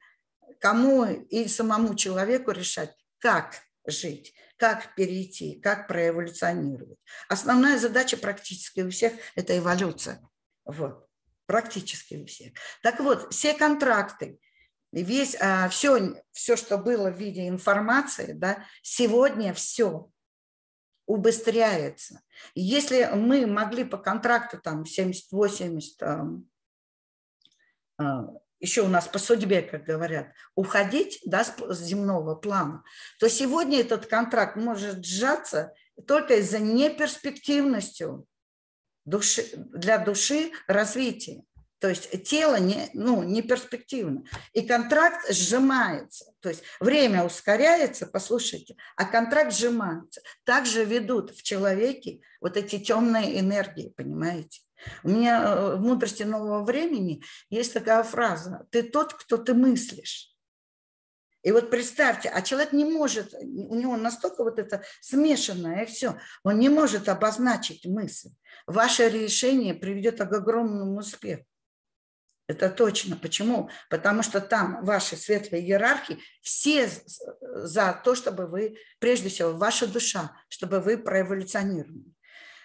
кому 0.61 1.05
и 1.05 1.49
самому 1.49 1.95
человеку 1.97 2.53
решать, 2.53 2.95
как 3.19 3.55
жить, 3.85 4.33
как 4.57 4.95
перейти, 4.95 5.61
как 5.61 5.89
проэволюционировать. 5.89 6.99
Основная 7.28 7.78
задача 7.78 8.17
практически 8.17 8.80
у 8.80 8.91
всех– 8.91 9.13
это 9.35 9.59
эволюция. 9.59 10.21
Вот. 10.65 11.09
Практически 11.47 12.15
у 12.15 12.26
всех. 12.26 12.52
Так 12.83 13.00
вот, 13.00 13.33
все 13.33 13.55
контракты, 13.55 14.39
весь, 14.93 15.37
а, 15.41 15.69
все, 15.69 16.23
все, 16.31 16.57
что 16.57 16.78
было 16.78 17.11
в 17.11 17.19
виде 17.19 17.49
информации, 17.49 18.33
да, 18.33 18.65
сегодня 18.83 19.52
все 19.55 20.11
убыстряется. 21.07 22.23
Если 22.55 23.05
мы 23.15 23.47
могли 23.47 23.85
по 23.85 23.99
контракту 23.99 24.61
там 24.61 24.85
70-80, 24.85 26.43
а, 27.99 28.26
еще 28.61 28.83
у 28.83 28.89
нас 28.89 29.09
по 29.09 29.19
судьбе, 29.19 29.61
как 29.63 29.85
говорят, 29.85 30.28
уходить 30.55 31.21
да, 31.25 31.45
с 31.45 31.81
земного 31.81 32.37
плана, 32.37 32.85
то 33.19 33.28
сегодня 33.28 33.81
этот 33.81 34.07
контракт 34.07 34.57
может 34.57 35.05
сжаться 35.05 35.75
только 36.07 36.37
из-за 36.37 36.61
неперспективностью 36.61 38.26
души, 39.04 39.45
для 39.54 39.99
души 39.99 40.52
развития. 40.67 41.45
То 41.82 41.88
есть 41.88 42.23
тело 42.23 42.60
не, 42.60 42.91
ну, 42.95 43.25
не 43.25 43.43
перспективно. 43.43 44.23
И 44.52 44.62
контракт 44.62 45.28
сжимается. 45.28 46.26
То 46.41 46.49
есть 46.49 46.62
время 46.78 47.25
ускоряется, 47.25 48.06
послушайте, 48.06 48.76
а 48.97 49.04
контракт 49.04 49.52
сжимается. 49.52 50.21
Также 50.45 50.84
ведут 50.84 51.34
в 51.34 51.43
человеке 51.43 52.21
вот 52.41 52.56
эти 52.56 52.78
темные 52.78 53.41
энергии, 53.41 53.93
понимаете? 53.97 54.60
У 55.02 55.08
меня 55.08 55.43
э, 55.43 55.76
в 55.76 55.80
мудрости 55.80 56.23
нового 56.23 56.62
времени 56.62 57.23
есть 57.50 57.73
такая 57.73 58.04
фраза 58.04 58.67
«ты 58.71 58.84
тот, 58.84 59.15
кто 59.15 59.36
ты 59.36 59.52
мыслишь». 59.54 60.31
И 61.43 61.50
вот 61.50 61.71
представьте, 61.71 62.28
а 62.28 62.41
человек 62.43 62.73
не 62.73 62.85
может, 62.85 63.35
у 63.35 63.75
него 63.75 63.97
настолько 63.97 64.45
вот 64.45 64.59
это 64.59 64.85
смешанное, 65.00 65.83
и 65.83 65.87
все, 65.87 66.19
он 66.45 66.59
не 66.59 66.69
может 66.69 67.09
обозначить 67.09 67.85
мысль. 67.85 68.31
Ваше 68.67 69.09
решение 69.09 69.75
приведет 69.75 70.19
к 70.19 70.33
огромному 70.33 70.99
успеху. 70.99 71.45
Это 72.47 72.69
точно. 72.69 73.17
Почему? 73.17 73.71
Потому 73.89 74.23
что 74.23 74.41
там 74.41 74.85
ваши 74.85 75.17
светлые 75.17 75.65
иерархии 75.65 76.19
все 76.43 76.91
за 77.41 78.00
то, 78.05 78.15
чтобы 78.15 78.47
вы, 78.47 78.78
прежде 78.99 79.28
всего, 79.28 79.52
ваша 79.52 79.87
душа, 79.87 80.37
чтобы 80.49 80.81
вы 80.81 80.99
проэволюционировали. 80.99 82.05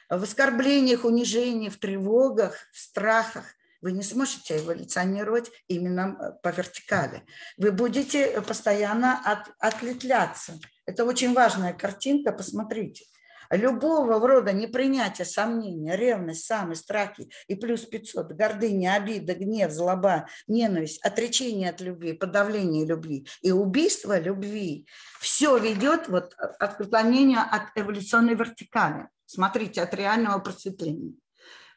В 0.09 0.23
оскорблениях, 0.23 1.05
унижениях, 1.05 1.73
в 1.73 1.79
тревогах, 1.79 2.55
в 2.71 2.79
страхах 2.79 3.45
вы 3.81 3.91
не 3.91 4.03
сможете 4.03 4.57
эволюционировать 4.57 5.51
именно 5.67 6.37
по 6.43 6.49
вертикали. 6.49 7.23
Вы 7.57 7.71
будете 7.71 8.41
постоянно 8.41 9.19
от, 9.23 9.49
отлетляться. 9.59 10.59
Это 10.85 11.05
очень 11.05 11.33
важная 11.33 11.73
картинка, 11.73 12.31
посмотрите 12.31 13.05
любого 13.51 14.19
рода 14.27 14.51
непринятие, 14.51 15.25
сомнения, 15.25 15.95
ревность, 15.95 16.45
самые 16.45 16.75
страхи 16.75 17.29
и 17.47 17.55
плюс 17.55 17.85
500, 17.85 18.33
гордыня, 18.33 18.95
обида, 18.95 19.35
гнев, 19.35 19.71
злоба, 19.71 20.27
ненависть, 20.47 21.03
отречение 21.03 21.69
от 21.69 21.81
любви, 21.81 22.13
подавление 22.13 22.85
любви 22.85 23.27
и 23.41 23.51
убийство 23.51 24.19
любви, 24.19 24.87
все 25.19 25.57
ведет 25.57 26.07
вот 26.07 26.33
от 26.37 26.61
отклонения 26.61 27.41
от 27.41 27.69
эволюционной 27.75 28.35
вертикали. 28.35 29.07
Смотрите, 29.25 29.81
от 29.81 29.93
реального 29.93 30.39
просветления. 30.39 31.13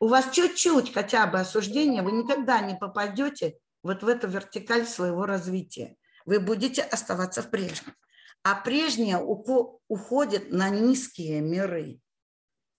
У 0.00 0.08
вас 0.08 0.30
чуть-чуть 0.32 0.92
хотя 0.92 1.26
бы 1.28 1.38
осуждения, 1.38 2.02
вы 2.02 2.10
никогда 2.12 2.60
не 2.60 2.74
попадете 2.74 3.58
вот 3.82 4.02
в 4.02 4.08
эту 4.08 4.26
вертикаль 4.26 4.86
своего 4.86 5.26
развития. 5.26 5.96
Вы 6.26 6.40
будете 6.40 6.82
оставаться 6.82 7.42
в 7.42 7.50
прежнем 7.50 7.94
а 8.42 8.54
прежнее 8.54 9.18
уходит 9.18 10.50
на 10.50 10.70
низкие 10.70 11.40
миры. 11.40 12.00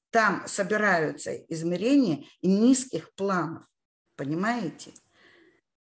Там 0.10 0.44
собираются 0.48 1.34
измерения 1.34 2.26
низких 2.42 3.14
планов. 3.14 3.64
Понимаете? 4.16 4.92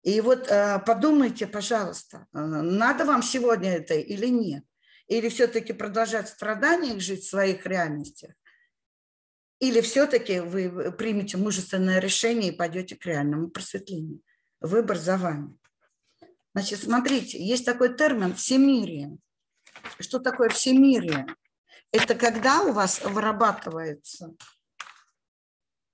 И 0.03 0.20
вот 0.20 0.48
э, 0.48 0.79
подумайте, 0.87 1.46
пожалуйста, 1.46 2.26
э, 2.33 2.38
надо 2.38 3.05
вам 3.05 3.22
сегодня 3.22 3.76
это 3.76 3.94
или 3.94 4.26
нет? 4.26 4.64
Или 5.09 5.29
все-таки 5.29 5.72
продолжать 5.72 6.29
в 6.29 6.33
страданиях 6.33 7.00
жить 7.00 7.24
в 7.24 7.29
своих 7.29 7.66
реальностях? 7.66 8.33
Или 9.61 9.83
все-таки 9.83 10.40
вы 10.40 10.90
примете 10.92 11.37
мужественное 11.37 12.01
решение 12.01 12.51
и 12.51 12.57
пойдете 12.57 12.96
к 12.96 13.05
реальному 13.05 13.51
просветлению? 13.51 14.20
Выбор 14.61 14.96
за 14.99 15.16
вами. 15.16 15.57
Значит, 16.55 16.83
смотрите, 16.83 17.42
есть 17.42 17.64
такой 17.64 17.94
термин 17.94 18.35
«всемирие». 18.35 19.16
Что 20.01 20.18
такое 20.18 20.49
всемирие? 20.49 21.27
Это 21.92 22.14
когда 22.14 22.62
у 22.62 22.73
вас 22.73 23.03
вырабатывается 23.03 24.35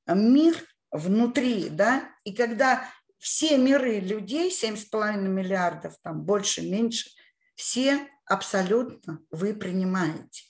мир 0.06 0.56
внутри, 0.90 1.68
да, 1.68 2.08
и 2.24 2.32
когда 2.32 2.88
все 3.18 3.58
миры 3.58 3.98
людей, 3.98 4.50
7,5 4.50 5.16
миллиардов, 5.22 5.96
там 6.02 6.22
больше, 6.22 6.62
меньше, 6.62 7.10
все 7.54 8.08
абсолютно 8.24 9.20
вы 9.30 9.54
принимаете. 9.54 10.44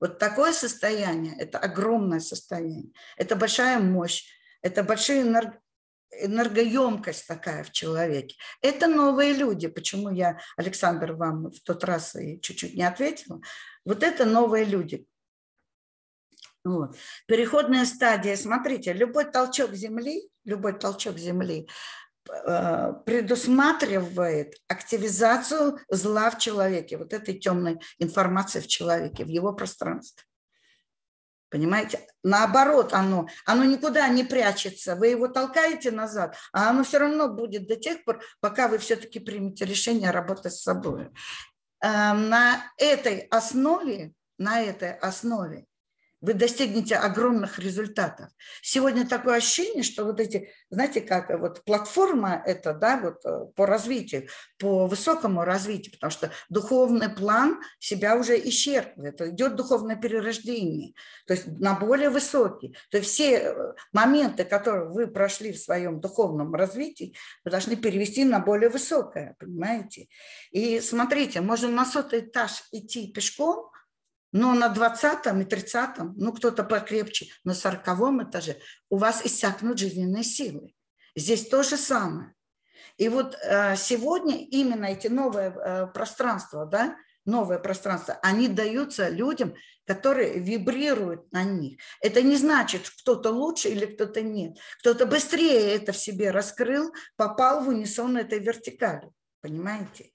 Вот 0.00 0.18
такое 0.18 0.52
состояние, 0.52 1.36
это 1.38 1.58
огромное 1.58 2.20
состояние, 2.20 2.92
это 3.16 3.36
большая 3.36 3.78
мощь, 3.78 4.24
это 4.62 4.80
энерг... 4.80 5.60
энергоемкость 6.10 7.26
такая 7.26 7.62
в 7.64 7.70
человеке. 7.70 8.36
Это 8.62 8.86
новые 8.86 9.34
люди. 9.34 9.68
Почему 9.68 10.10
я, 10.10 10.40
Александр, 10.56 11.12
вам 11.12 11.50
в 11.50 11.60
тот 11.60 11.84
раз 11.84 12.16
и 12.16 12.40
чуть-чуть 12.40 12.74
не 12.74 12.82
ответила? 12.82 13.40
Вот 13.84 14.02
это 14.02 14.24
новые 14.24 14.64
люди. 14.64 15.06
Вот. 16.64 16.96
Переходная 17.26 17.84
стадия. 17.84 18.36
Смотрите, 18.36 18.92
любой 18.92 19.30
толчок 19.30 19.72
Земли, 19.74 20.28
любой 20.44 20.78
толчок 20.78 21.16
Земли 21.18 21.68
предусматривает 23.04 24.54
активизацию 24.68 25.78
зла 25.88 26.30
в 26.30 26.38
человеке, 26.38 26.96
вот 26.96 27.12
этой 27.12 27.38
темной 27.38 27.80
информации 27.98 28.60
в 28.60 28.66
человеке, 28.66 29.24
в 29.24 29.28
его 29.28 29.52
пространстве. 29.52 30.24
Понимаете? 31.50 32.06
Наоборот, 32.22 32.92
оно, 32.92 33.28
оно 33.44 33.64
никуда 33.64 34.08
не 34.08 34.22
прячется. 34.22 34.94
Вы 34.94 35.08
его 35.08 35.26
толкаете 35.26 35.90
назад, 35.90 36.36
а 36.52 36.70
оно 36.70 36.84
все 36.84 36.98
равно 36.98 37.28
будет 37.28 37.66
до 37.66 37.74
тех 37.74 38.04
пор, 38.04 38.22
пока 38.40 38.68
вы 38.68 38.78
все-таки 38.78 39.18
примете 39.18 39.64
решение 39.64 40.12
работать 40.12 40.52
с 40.52 40.62
собой. 40.62 41.08
Э, 41.82 42.12
на 42.12 42.72
этой 42.76 43.26
основе, 43.30 44.12
на 44.38 44.60
этой 44.62 44.92
основе 44.92 45.66
вы 46.20 46.34
достигнете 46.34 46.96
огромных 46.96 47.58
результатов. 47.58 48.28
Сегодня 48.62 49.06
такое 49.06 49.36
ощущение, 49.36 49.82
что 49.82 50.04
вот 50.04 50.20
эти, 50.20 50.50
знаете, 50.68 51.00
как 51.00 51.30
вот 51.40 51.64
платформа 51.64 52.42
это, 52.44 52.74
да, 52.74 53.00
вот 53.00 53.24
э, 53.24 53.46
по 53.56 53.66
развитию, 53.66 54.28
по 54.58 54.86
высокому 54.86 55.44
развитию, 55.44 55.92
потому 55.92 56.10
что 56.10 56.30
духовный 56.50 57.08
план 57.08 57.60
себя 57.78 58.16
уже 58.16 58.38
исчерпывает, 58.38 59.20
идет 59.22 59.56
духовное 59.56 59.96
перерождение, 59.96 60.94
то 61.26 61.34
есть 61.34 61.46
на 61.46 61.74
более 61.74 62.10
высокий. 62.10 62.76
То 62.90 62.98
есть 62.98 63.10
все 63.10 63.38
э, 63.38 63.74
моменты, 63.92 64.44
которые 64.44 64.88
вы 64.90 65.06
прошли 65.06 65.52
в 65.52 65.58
своем 65.58 66.00
духовном 66.00 66.54
развитии, 66.54 67.14
вы 67.44 67.50
должны 67.50 67.76
перевести 67.76 68.24
на 68.24 68.40
более 68.40 68.68
высокое, 68.68 69.36
понимаете? 69.38 70.08
И 70.50 70.80
смотрите, 70.80 71.40
можно 71.40 71.68
на 71.68 71.86
сотый 71.86 72.20
этаж 72.20 72.64
идти 72.72 73.10
пешком, 73.10 73.69
но 74.32 74.54
на 74.54 74.68
20 74.68 75.26
и 75.26 75.44
30, 75.44 75.98
ну 76.16 76.32
кто-то 76.32 76.64
покрепче, 76.64 77.26
на 77.44 77.54
40 77.54 77.86
этаже 78.28 78.56
у 78.88 78.96
вас 78.96 79.24
иссякнут 79.24 79.78
жизненные 79.78 80.24
силы. 80.24 80.74
Здесь 81.16 81.48
то 81.48 81.62
же 81.62 81.76
самое. 81.76 82.34
И 82.96 83.08
вот 83.08 83.36
э, 83.42 83.76
сегодня 83.76 84.36
именно 84.36 84.86
эти 84.86 85.08
новые 85.08 85.50
э, 85.50 85.86
пространства, 85.88 86.66
да, 86.66 86.96
новое 87.24 87.58
пространство, 87.58 88.18
они 88.22 88.48
даются 88.48 89.08
людям, 89.08 89.54
которые 89.86 90.38
вибрируют 90.38 91.32
на 91.32 91.42
них. 91.42 91.80
Это 92.00 92.22
не 92.22 92.36
значит, 92.36 92.90
кто-то 93.00 93.30
лучше 93.30 93.68
или 93.68 93.86
кто-то 93.86 94.20
нет. 94.22 94.58
Кто-то 94.80 95.06
быстрее 95.06 95.74
это 95.74 95.92
в 95.92 95.96
себе 95.96 96.30
раскрыл, 96.30 96.92
попал 97.16 97.64
в 97.64 97.68
унисон 97.68 98.16
этой 98.16 98.38
вертикали. 98.38 99.10
Понимаете? 99.40 100.12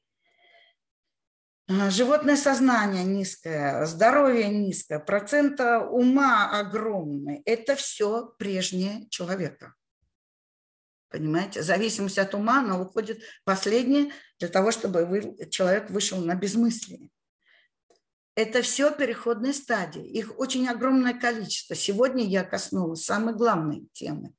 Животное 1.67 2.35
сознание 2.35 3.03
низкое, 3.03 3.87
здоровье 3.87 4.49
низкое, 4.49 4.99
процента 4.99 5.79
ума 5.79 6.59
огромный. 6.59 7.41
Это 7.45 7.75
все 7.75 8.35
прежнее 8.37 9.07
человека. 9.09 9.73
Понимаете? 11.09 11.63
Зависимость 11.63 12.19
от 12.19 12.35
ума, 12.35 12.59
она 12.59 12.79
уходит 12.79 13.23
последнее 13.45 14.11
для 14.37 14.47
того, 14.47 14.69
чтобы 14.69 15.05
вы, 15.05 15.35
человек 15.49 15.89
вышел 15.89 16.19
на 16.19 16.35
безмыслие. 16.35 17.09
Это 18.35 18.61
все 18.61 18.91
переходные 18.91 19.53
стадии. 19.53 20.05
Их 20.05 20.37
очень 20.37 20.67
огромное 20.67 21.13
количество. 21.15 21.75
Сегодня 21.75 22.25
я 22.25 22.43
коснулась 22.43 23.05
самой 23.05 23.33
главной 23.33 23.87
темы. 23.91 24.35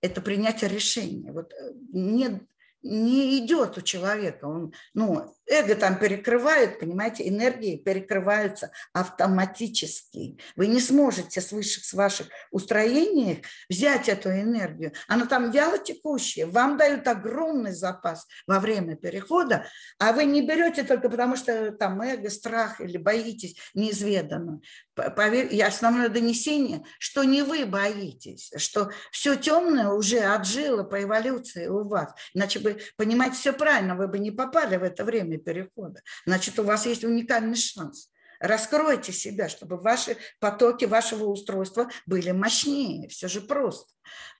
Это 0.00 0.22
принятие 0.22 0.70
решения. 0.70 1.32
Вот 1.32 1.52
э, 1.52 1.72
нет 1.92 2.42
не 2.82 3.38
идет 3.38 3.78
у 3.78 3.80
человека. 3.80 4.46
Он, 4.46 4.72
ну, 4.94 5.34
эго 5.48 5.74
там 5.74 5.98
перекрывает, 5.98 6.78
понимаете, 6.78 7.28
энергии 7.28 7.76
перекрываются 7.76 8.70
автоматически. 8.92 10.38
Вы 10.56 10.66
не 10.66 10.80
сможете 10.80 11.40
с 11.40 11.52
высших, 11.52 11.84
с 11.84 11.92
ваших 11.92 12.28
устроений 12.50 13.42
взять 13.68 14.08
эту 14.08 14.30
энергию. 14.30 14.92
Она 15.08 15.26
там 15.26 15.50
вяло 15.50 15.78
текущая. 15.78 16.46
Вам 16.46 16.76
дают 16.76 17.06
огромный 17.06 17.72
запас 17.72 18.26
во 18.46 18.60
время 18.60 18.96
перехода, 18.96 19.66
а 19.98 20.12
вы 20.12 20.24
не 20.24 20.46
берете 20.46 20.82
только 20.84 21.08
потому, 21.08 21.36
что 21.36 21.72
там 21.72 22.00
эго, 22.00 22.30
страх 22.30 22.80
или 22.80 22.96
боитесь 22.96 23.56
неизведанного. 23.74 24.60
Поверь, 24.94 25.62
основное 25.62 26.08
донесение, 26.08 26.84
что 26.98 27.24
не 27.24 27.42
вы 27.42 27.64
боитесь, 27.64 28.52
что 28.56 28.90
все 29.10 29.36
темное 29.36 29.88
уже 29.88 30.18
отжило 30.18 30.82
по 30.82 31.02
эволюции 31.02 31.66
у 31.66 31.82
вас. 31.84 32.12
Иначе 32.34 32.58
бы 32.58 32.78
понимаете 32.96 33.36
все 33.36 33.52
правильно, 33.52 33.96
вы 33.96 34.08
бы 34.08 34.18
не 34.18 34.30
попали 34.30 34.76
в 34.76 34.82
это 34.82 35.04
время 35.04 35.31
перехода. 35.38 36.00
Значит, 36.26 36.58
у 36.58 36.64
вас 36.64 36.86
есть 36.86 37.04
уникальный 37.04 37.56
шанс. 37.56 38.10
Раскройте 38.42 39.12
себя, 39.12 39.48
чтобы 39.48 39.76
ваши 39.76 40.16
потоки 40.40 40.84
вашего 40.84 41.26
устройства 41.26 41.88
были 42.06 42.32
мощнее. 42.32 43.08
Все 43.08 43.28
же 43.28 43.40
просто. 43.40 43.92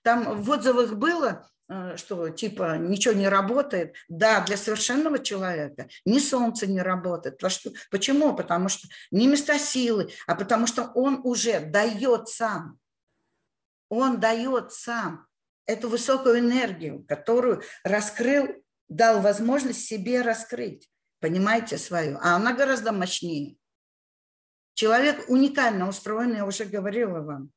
Там 0.03 0.41
в 0.41 0.51
отзывах 0.51 0.95
было, 0.95 1.49
э, 1.69 1.95
что 1.95 2.27
типа 2.27 2.77
ничего 2.77 3.13
не 3.13 3.29
работает. 3.29 3.95
Да, 4.09 4.41
для 4.41 4.57
совершенного 4.57 5.19
человека 5.19 5.87
ни 6.03 6.19
солнце 6.19 6.67
не 6.67 6.81
работает. 6.81 7.41
Почему? 7.89 8.35
Потому 8.35 8.67
что 8.67 8.89
не 9.11 9.25
места 9.25 9.57
силы, 9.57 10.11
а 10.27 10.35
потому 10.35 10.67
что 10.67 10.91
он 10.95 11.21
уже 11.23 11.61
дает 11.61 12.27
сам. 12.27 12.77
Он 13.87 14.19
дает 14.19 14.73
сам 14.73 15.27
эту 15.65 15.87
высокую 15.87 16.39
энергию, 16.39 17.05
которую 17.07 17.61
раскрыл, 17.83 18.62
дал 18.89 19.21
возможность 19.21 19.85
себе 19.85 20.21
раскрыть, 20.21 20.89
понимаете, 21.19 21.77
свою. 21.77 22.17
А 22.21 22.35
она 22.35 22.53
гораздо 22.53 22.91
мощнее. 22.91 23.57
Человек 24.73 25.29
уникально 25.29 25.87
устроен, 25.87 26.35
я 26.35 26.45
уже 26.45 26.65
говорила 26.65 27.21
вам. 27.21 27.51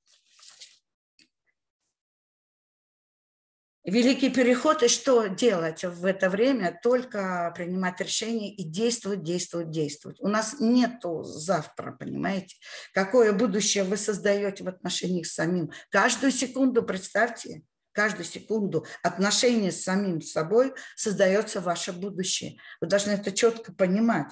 Великий 3.86 4.30
переход, 4.30 4.82
и 4.82 4.88
что 4.88 5.28
делать 5.28 5.84
в 5.84 6.04
это 6.04 6.28
время? 6.28 6.76
Только 6.82 7.52
принимать 7.54 8.00
решения 8.00 8.52
и 8.52 8.64
действовать, 8.64 9.22
действовать, 9.22 9.70
действовать. 9.70 10.20
У 10.20 10.26
нас 10.26 10.56
нету 10.58 11.22
завтра, 11.22 11.92
понимаете? 11.92 12.56
Какое 12.92 13.32
будущее 13.32 13.84
вы 13.84 13.96
создаете 13.96 14.64
в 14.64 14.68
отношениях 14.68 15.26
с 15.26 15.34
самим? 15.34 15.70
Каждую 15.90 16.32
секунду 16.32 16.82
представьте, 16.82 17.62
каждую 17.96 18.26
секунду 18.26 18.86
отношения 19.02 19.72
с 19.72 19.82
самим 19.82 20.20
собой 20.20 20.74
создается 20.94 21.60
ваше 21.60 21.92
будущее. 21.92 22.58
Вы 22.80 22.86
должны 22.86 23.12
это 23.12 23.32
четко 23.32 23.72
понимать. 23.72 24.30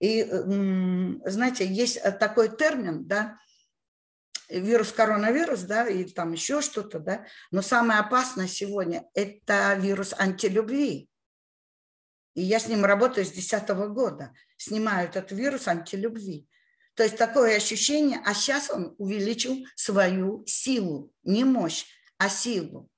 И, 0.00 0.24
знаете, 1.24 1.64
есть 1.66 2.02
такой 2.18 2.54
термин, 2.54 3.06
да, 3.06 3.38
вирус 4.50 4.92
коронавирус, 4.92 5.60
да, 5.60 5.88
и 5.88 6.04
там 6.04 6.32
еще 6.32 6.60
что-то, 6.60 6.98
да, 6.98 7.24
но 7.50 7.62
самое 7.62 8.00
опасное 8.00 8.48
сегодня– 8.48 9.04
это 9.14 9.74
вирус 9.74 10.12
антилюбви. 10.18 11.08
И 12.34 12.42
я 12.42 12.58
с 12.58 12.66
ним 12.66 12.84
работаю 12.84 13.24
с 13.24 13.30
2010 13.30 13.68
года, 13.94 14.34
снимаю 14.56 15.08
этот 15.08 15.30
вирус 15.30 15.68
антилюбви. 15.68 16.48
То 16.94 17.04
есть 17.04 17.16
такое 17.16 17.56
ощущение, 17.56 18.20
а 18.24 18.34
сейчас 18.34 18.70
он 18.70 18.94
увеличил 18.98 19.64
свою 19.76 20.44
силу, 20.46 21.12
не 21.22 21.44
мощь, 21.44 21.86
а 22.18 22.28
силу. 22.28 22.88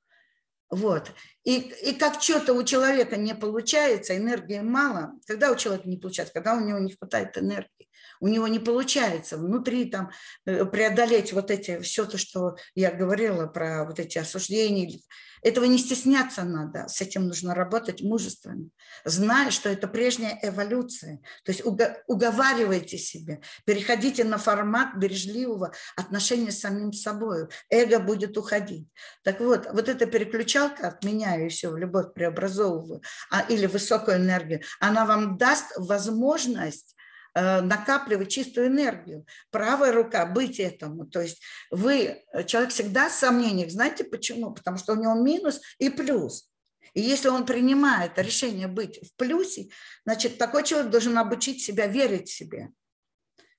Вот. 0.71 1.13
И, 1.47 1.59
и 1.61 1.95
как 1.95 2.21
что-то 2.21 2.55
у 2.55 2.65
человека 2.65 3.17
не 3.17 3.33
получается, 3.33 4.17
энергии 4.17 4.59
мало, 4.59 5.13
когда 5.29 5.53
у 5.53 5.57
человека 5.57 5.89
не 5.89 5.97
получается, 5.97 6.35
когда 6.35 6.57
у 6.57 6.61
него 6.61 6.81
не 6.81 6.93
хватает 6.93 7.39
энергии, 7.39 7.89
у 8.21 8.27
него 8.27 8.49
не 8.49 8.59
получается 8.59 9.37
внутри 9.37 9.85
там 9.85 10.11
э, 10.45 10.65
преодолеть 10.65 11.33
вот 11.33 11.53
эти, 11.53 11.79
все 11.81 12.05
то, 12.05 12.19
что 12.19 12.57
я 12.75 12.91
говорила 12.91 13.47
про 13.47 13.85
вот 13.85 14.01
эти 14.01 14.19
осуждения, 14.19 14.99
этого 15.43 15.65
не 15.67 15.79
стесняться 15.79 16.43
надо, 16.43 16.89
с 16.89 17.01
этим 17.01 17.29
нужно 17.29 17.55
работать 17.55 18.03
мужественно, 18.03 18.69
зная, 19.05 19.51
что 19.51 19.69
это 19.69 19.87
прежняя 19.87 20.39
эволюция. 20.43 21.21
То 21.45 21.53
есть 21.53 21.63
уговаривайте 21.65 22.99
себя, 22.99 23.39
переходите 23.65 24.25
на 24.25 24.39
формат 24.39 24.97
бережливого 24.97 25.73
отношения 25.95 26.51
с 26.51 26.61
самим 26.61 26.93
собой. 26.93 27.49
Эго 27.71 28.01
будет 28.01 28.37
уходить. 28.37 28.89
Так 29.23 29.41
вот, 29.41 29.69
вот 29.73 29.89
эта 29.89 30.07
переключалка, 30.07 30.89
отменяю 31.37 31.51
все, 31.51 31.71
в 31.71 31.77
любовь 31.77 32.13
преобразовываю, 32.15 33.03
а, 33.31 33.43
или 33.43 33.67
высокую 33.67 34.17
энергию, 34.17 34.63
она 34.81 35.07
вам 35.07 35.39
даст 35.39 35.73
возможность 35.77 36.97
Э, 37.39 37.61
накапливать 37.61 38.31
чистую 38.31 38.69
энергию. 38.69 39.27
Правая 39.51 39.93
рука– 39.93 40.25
быть 40.35 40.59
этому. 40.59 41.05
То 41.05 41.21
есть 41.21 41.43
вы, 41.71 42.25
э, 42.33 42.45
человек 42.45 42.71
всегда 42.71 43.11
в 43.11 43.13
сомнениях. 43.13 43.71
Знаете 43.71 44.05
почему? 44.05 44.55
Потому 44.55 44.79
что 44.79 44.95
у 44.95 44.97
него 44.97 45.13
минус 45.13 45.61
и 45.77 45.91
плюс. 45.91 46.51
И 46.95 47.03
если 47.03 47.29
он 47.29 47.45
принимает 47.45 48.19
решение 48.19 48.69
быть 48.69 49.07
в 49.07 49.15
плюсе, 49.17 49.69
значит, 50.07 50.39
такой 50.39 50.65
человек 50.65 50.91
должен 50.91 51.19
обучить 51.19 51.63
себя 51.63 51.87
верить 51.87 52.31
себе. 52.31 52.71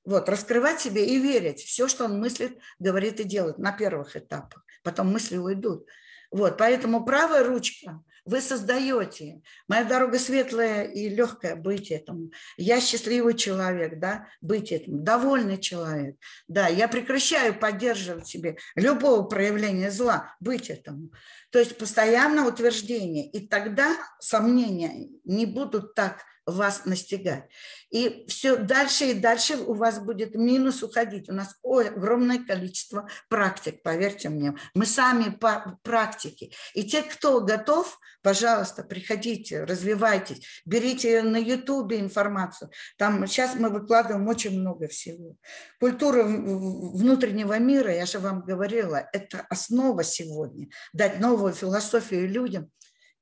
Вот, 0.04 0.28
раскрывать 0.28 0.82
себе 0.82 1.06
и 1.06 1.20
верить. 1.20 1.60
Все, 1.60 1.88
что 1.88 2.06
он 2.06 2.20
мыслит, 2.20 2.58
говорит 2.80 3.20
и 3.20 3.26
делает 3.26 3.60
на 3.60 3.72
первых 3.72 4.16
этапах. 4.16 4.66
Потом 4.82 5.14
мысли 5.14 5.38
уйдут. 5.38 5.88
Вот, 6.32 6.58
поэтому 6.58 7.06
правая 7.06 7.44
ручка 7.44 8.02
вы 8.28 8.42
создаете. 8.42 9.42
Моя 9.70 9.86
дорога 9.86 10.20
светлая 10.20 10.84
и 10.84 11.08
легкая, 11.08 11.56
быть 11.56 11.92
этому. 11.92 12.32
Я 12.58 12.82
счастливый 12.82 13.36
человек, 13.36 14.00
да, 14.00 14.28
быть 14.42 14.74
этому. 14.74 14.98
Довольный 15.00 15.58
человек, 15.58 16.18
да. 16.48 16.68
Я 16.68 16.90
прекращаю 16.90 17.58
поддерживать 17.58 18.28
себе 18.28 18.58
любого 18.76 19.24
проявления 19.24 19.92
зла, 19.92 20.36
быть 20.42 20.70
этому. 20.70 21.12
То 21.52 21.60
есть 21.60 21.78
постоянно 21.78 22.46
утверждение. 22.48 23.30
И 23.32 23.48
тогда 23.48 23.96
сомнения 24.20 25.08
не 25.24 25.46
будут 25.46 25.96
так 25.96 26.26
вас 26.48 26.86
настигать. 26.86 27.50
И 27.90 28.26
все 28.28 28.58
дальше 28.58 29.06
и 29.06 29.14
дальше 29.14 29.58
у 29.58 29.74
вас 29.74 30.00
будет 30.00 30.34
минус 30.36 30.82
уходить. 30.82 31.30
У 31.30 31.34
нас 31.34 31.56
огромное 31.64 32.44
количество 32.44 33.08
практик, 33.30 33.82
поверьте 33.84 34.30
мне. 34.30 34.56
Мы 34.74 34.86
сами 34.86 35.38
практики. 35.84 36.54
И 36.74 36.84
те, 36.84 37.04
кто 37.04 37.42
готов, 37.42 38.00
пожалуйста, 38.24 38.84
приходите, 38.84 39.64
развивайтесь, 39.64 40.62
берите 40.66 41.22
на 41.22 41.38
ютубе 41.38 42.00
информацию. 42.00 42.72
Там 42.98 43.26
сейчас 43.28 43.56
мы 43.56 43.70
выкладываем 43.70 44.28
очень 44.28 44.60
много 44.60 44.88
всего. 44.88 45.36
Культура 45.80 46.24
внутреннего 46.24 47.60
мира, 47.60 47.94
я 47.94 48.06
же 48.06 48.20
вам 48.20 48.42
говорила, 48.42 49.08
это 49.14 49.46
основа 49.50 50.04
сегодня. 50.04 50.68
Дать 50.94 51.20
новую 51.20 51.54
философию 51.54 52.30
людям– 52.30 52.70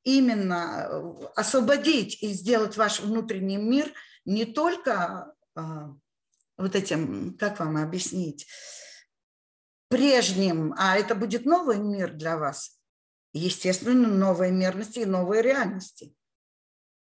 именно 0.06 0.88
э, 0.88 1.26
освободить 1.36 2.24
и 2.24 2.30
сделать 2.30 2.78
ваш 2.78 3.02
внутренний 3.02 3.58
мир 3.58 3.92
не 4.24 4.46
только 4.46 5.34
а, 5.56 5.94
вот 6.58 6.76
этим, 6.76 7.36
как 7.38 7.60
вам 7.60 7.78
объяснить, 7.78 8.48
прежним, 9.90 10.74
а 10.78 10.98
это 10.98 11.16
будет 11.16 11.46
новый 11.46 11.78
мир 11.78 12.14
для 12.14 12.38
вас. 12.38 12.80
Естественно, 13.34 14.08
новые 14.08 14.52
мерности 14.52 15.00
и 15.00 15.06
новые 15.06 15.42
реальности. 15.42 16.16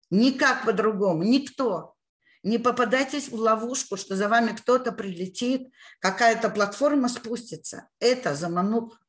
Никак 0.10 0.66
по-другому, 0.66 1.24
никто. 1.24 1.96
Не 2.44 2.58
попадайтесь 2.58 3.30
в 3.30 3.36
ловушку, 3.36 3.98
что 3.98 4.16
за 4.16 4.28
вами 4.28 4.56
кто-то 4.56 4.92
прилетит, 4.92 5.72
какая-то 6.00 6.50
платформа 6.50 7.08
спустится. 7.08 7.90
Это 8.00 8.36
замануха. 8.36 9.01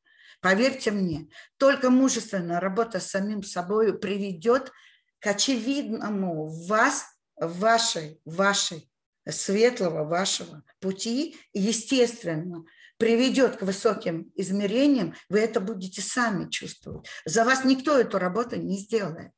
Поверьте 0.43 0.91
мне, 0.91 1.29
только 1.57 1.89
мужественная 1.89 2.59
работа 2.59 2.99
с 2.99 3.07
самим 3.07 3.45
собой 3.45 3.97
приведет 3.97 4.73
к 5.21 5.29
очевидному 5.29 6.49
в 6.49 6.67
вас, 6.67 7.07
вашей, 7.37 8.21
вашей 8.25 8.91
светлого 9.29 10.05
вашего 10.05 10.65
пути, 10.81 11.37
естественно, 11.53 12.65
приведет 12.99 13.59
к 13.59 13.63
высоким 13.63 14.33
измерениям, 14.35 15.15
вы 15.29 15.39
это 15.39 15.61
будете 15.61 16.03
сами 16.03 16.51
чувствовать. 16.51 17.07
За 17.25 17.45
вас 17.45 17.65
никто 17.65 17.97
эту 17.97 18.19
работу 18.19 18.57
не 18.57 18.79
сделает. 18.79 19.31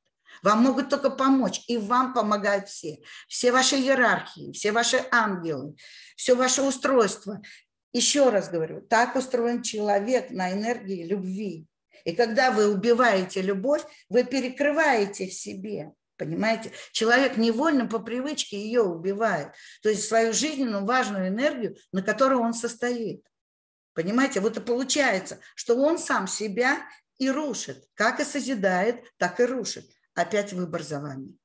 Вам 0.43 0.63
могут 0.63 0.89
только 0.89 1.11
помочь, 1.11 1.63
и 1.69 1.77
вам 1.77 2.13
помогают 2.13 2.69
все. 2.69 2.99
Все 3.29 3.53
ваши 3.53 3.77
иерархии, 3.77 4.53
все 4.53 4.73
ваши 4.73 5.05
ангелы, 5.11 5.77
все 6.17 6.35
ваше 6.35 6.63
устройство. 6.63 7.41
Еще 7.95 8.29
раз 8.29 8.51
говорю, 8.51 8.81
так 8.81 9.15
устроен 9.15 9.63
человек 9.63 10.31
на 10.31 10.53
энергии 10.53 11.07
любви. 11.07 11.69
И 12.05 12.13
когда 12.13 12.51
вы 12.51 12.69
убиваете 12.69 13.41
любовь, 13.41 13.83
вы 14.09 14.25
перекрываете 14.25 15.29
в 15.29 15.33
себе. 15.33 15.93
Понимаете? 16.17 16.73
Человек 16.91 17.37
невольно 17.37 17.87
по 17.87 18.01
привычке 18.01 18.59
ее 18.61 18.83
убивает. 18.83 19.53
То 19.81 19.91
есть 19.91 20.09
свою 20.09 20.33
жизненную 20.33 20.85
важную 20.85 21.29
энергию, 21.29 21.77
на 21.93 22.03
которой 22.03 22.35
он 22.35 22.53
состоит. 22.53 23.25
Понимаете? 23.95 24.41
Вот 24.41 24.57
и 24.57 24.61
получается, 24.61 25.39
что 25.55 25.77
он 25.77 25.97
сам 25.97 26.27
себя 26.27 26.81
и 27.19 27.31
рушит. 27.31 27.85
Как 27.95 28.19
и 28.19 28.25
созидает, 28.25 29.05
так 29.19 29.39
и 29.39 29.45
рушит. 29.45 29.89
Опять 30.15 30.53
выбор 30.53 30.83
за 30.83 31.01
вами. 31.01 31.37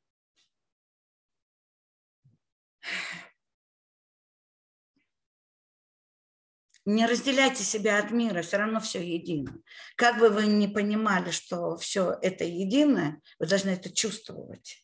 Не 6.91 7.05
разделяйте 7.05 7.63
себя 7.63 7.99
от 7.99 8.09
мира, 8.09 8.41
все 8.41 8.57
равно 8.57 8.79
все 8.79 8.99
едино. 8.99 9.53
Как 9.95 10.17
бы 10.17 10.29
вы 10.29 10.47
ни 10.47 10.65
понимали, 10.65 11.29
что 11.29 11.77
все 11.77 12.17
это 12.19 12.45
единое, 12.45 13.21
вы 13.37 13.45
должны 13.45 13.69
это 13.69 13.91
чувствовать. 13.91 14.83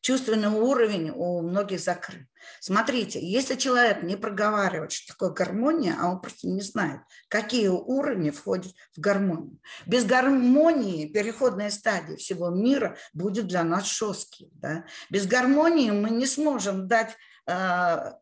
Чувственный 0.00 0.48
уровень 0.48 1.12
у 1.14 1.42
многих 1.42 1.78
закрыт. 1.78 2.26
Смотрите, 2.58 3.24
если 3.24 3.54
человек 3.54 4.02
не 4.02 4.16
проговаривает, 4.16 4.90
что 4.90 5.12
такое 5.12 5.30
гармония, 5.30 5.96
а 5.96 6.10
он 6.10 6.20
просто 6.20 6.48
не 6.48 6.60
знает, 6.60 7.02
какие 7.28 7.68
уровни 7.68 8.30
входят 8.30 8.74
в 8.96 9.00
гармонию. 9.00 9.60
Без 9.86 10.04
гармонии 10.04 11.06
переходная 11.06 11.70
стадия 11.70 12.16
всего 12.16 12.50
мира 12.50 12.98
будет 13.12 13.46
для 13.46 13.62
нас 13.62 13.86
жесткой. 13.96 14.50
Да? 14.54 14.86
Без 15.08 15.28
гармонии 15.28 15.92
мы 15.92 16.10
не 16.10 16.26
сможем 16.26 16.88
дать 16.88 17.16
а, 17.46 18.18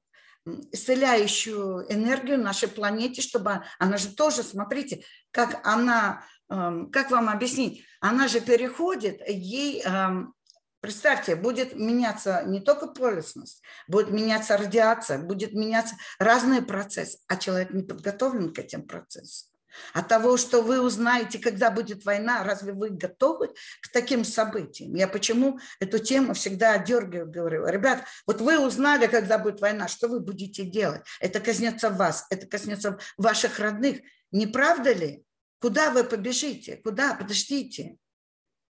исцеляющую 0.47 1.87
энергию 1.93 2.39
нашей 2.39 2.69
планете, 2.69 3.23
чтобы 3.23 3.63
она 3.79 3.97
же 3.97 4.15
тоже, 4.15 4.43
смотрите, 4.43 5.05
как 5.31 5.65
она, 5.67 6.25
эм, 6.51 6.91
как 6.91 7.11
вам 7.11 7.29
объяснить, 7.29 7.85
она 8.01 8.29
же 8.29 8.41
переходит, 8.41 9.21
ей, 9.29 9.83
эм, 9.83 10.35
представьте, 10.81 11.37
будет 11.37 11.77
меняться 11.77 12.43
не 12.45 12.61
только 12.61 12.89
полюсность, 12.89 13.63
будет 13.87 14.11
меняться 14.11 14.57
радиация, 14.57 15.19
будет 15.19 15.53
меняться 15.53 15.97
разные 16.19 16.63
процессы, 16.63 17.19
а 17.29 17.37
человек 17.37 17.71
не 17.71 17.83
подготовлен 17.83 18.53
к 18.53 18.59
этим 18.59 18.87
процессам. 18.87 19.52
От 19.93 20.09
того, 20.09 20.37
что 20.37 20.63
вы 20.63 20.81
узнаете, 20.81 21.39
когда 21.39 21.71
будет 21.71 22.05
война, 22.05 22.45
разве 22.45 22.73
вы 22.73 22.91
готовы 22.91 23.49
к 23.81 23.89
таким 23.93 24.25
событиям? 24.25 24.95
Я 24.95 25.09
почему 25.09 25.59
эту 25.81 25.99
тему 25.99 26.35
всегда 26.35 26.79
дергаю, 26.79 27.31
говорю, 27.31 27.67
ребят, 27.67 28.05
вот 28.27 28.41
вы 28.41 28.59
узнали, 28.59 29.07
когда 29.07 29.39
будет 29.39 29.61
война, 29.61 29.89
что 29.89 30.09
вы 30.09 30.21
будете 30.21 30.65
делать? 30.65 31.03
Это 31.21 31.41
коснется 31.41 31.91
вас, 31.91 32.27
это 32.31 32.47
коснется 32.47 32.99
ваших 33.17 33.59
родных. 33.59 34.01
Не 34.31 34.47
правда 34.47 34.93
ли? 34.93 35.25
Куда 35.61 35.91
вы 35.91 36.05
побежите? 36.05 36.77
Куда? 36.77 37.15
Подождите. 37.15 37.97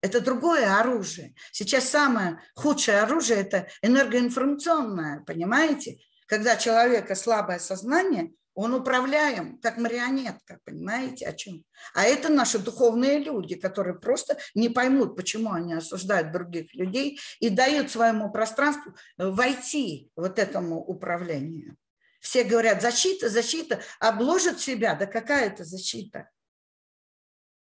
Это 0.01 0.21
другое 0.21 0.79
оружие. 0.79 1.35
Сейчас 1.51 1.89
самое 1.89 2.41
худшее 2.55 3.01
оружие– 3.01 3.39
это 3.41 3.67
энергоинформационное, 3.81 5.23
понимаете? 5.25 5.99
Когда 6.25 6.55
человека 6.55 7.15
слабое 7.15 7.59
сознание, 7.59 8.31
он 8.59 8.73
управляем, 8.73 9.57
как 9.59 9.77
марионетка, 9.77 10.59
понимаете, 10.65 11.25
о 11.27 11.33
чем? 11.33 11.63
А 11.93 12.03
это 12.03 12.27
наши 12.27 12.59
духовные 12.59 13.19
люди, 13.19 13.55
которые 13.55 13.97
просто 13.97 14.37
не 14.53 14.67
поймут, 14.67 15.15
почему 15.15 15.53
они 15.53 15.73
осуждают 15.73 16.33
других 16.33 16.73
людей 16.73 17.17
и 17.39 17.49
дают 17.49 17.89
своему 17.89 18.29
пространству 18.33 18.93
э, 19.17 19.29
войти 19.29 20.11
вот 20.17 20.39
этому 20.39 20.83
управлению. 20.83 21.77
Все 22.19 22.43
говорят, 22.43 22.81
защита, 22.81 23.29
защита, 23.29 23.81
обложат 24.01 24.59
себя. 24.59 24.93
Да 24.93 25.05
какая 25.05 25.47
это 25.47 25.63
защита? 25.63 26.29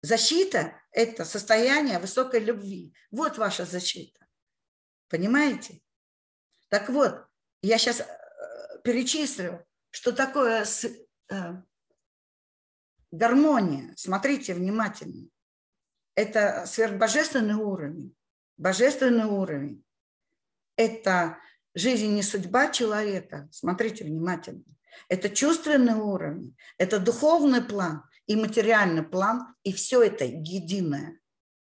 Защита– 0.01 0.73
это 0.91 1.23
состояние 1.23 1.99
высокой 1.99 2.41
любви. 2.41 2.93
Вот 3.11 3.37
ваша 3.37 3.63
защита. 3.63 4.27
Понимаете? 5.07 5.79
Так 6.67 6.89
вот, 6.89 7.15
я 7.61 7.77
сейчас 7.77 8.01
э, 8.01 8.05
перечислю 8.83 9.65
что 9.91 10.11
такое 10.11 10.65
с, 10.65 10.85
э, 11.29 11.61
гармония. 13.11 13.93
Смотрите 13.95 14.53
внимательно. 14.53 15.27
Это 16.15 16.65
сверхбожественный 16.65 17.55
уровень. 17.55 18.15
Божественный 18.57 19.25
уровень. 19.25 19.83
Это 20.75 21.37
жизнь 21.75 22.17
и 22.17 22.23
судьба 22.23 22.71
человека. 22.71 23.47
Смотрите 23.51 24.03
внимательно. 24.03 24.63
Это 25.07 25.29
чувственный 25.29 25.95
уровень, 25.95 26.55
это 26.77 26.99
духовный 26.99 27.61
план 27.61 28.03
и 28.27 28.35
материальный 28.35 29.03
план, 29.03 29.55
и 29.63 29.73
все 29.73 30.03
это 30.03 30.25
единое. 30.25 31.19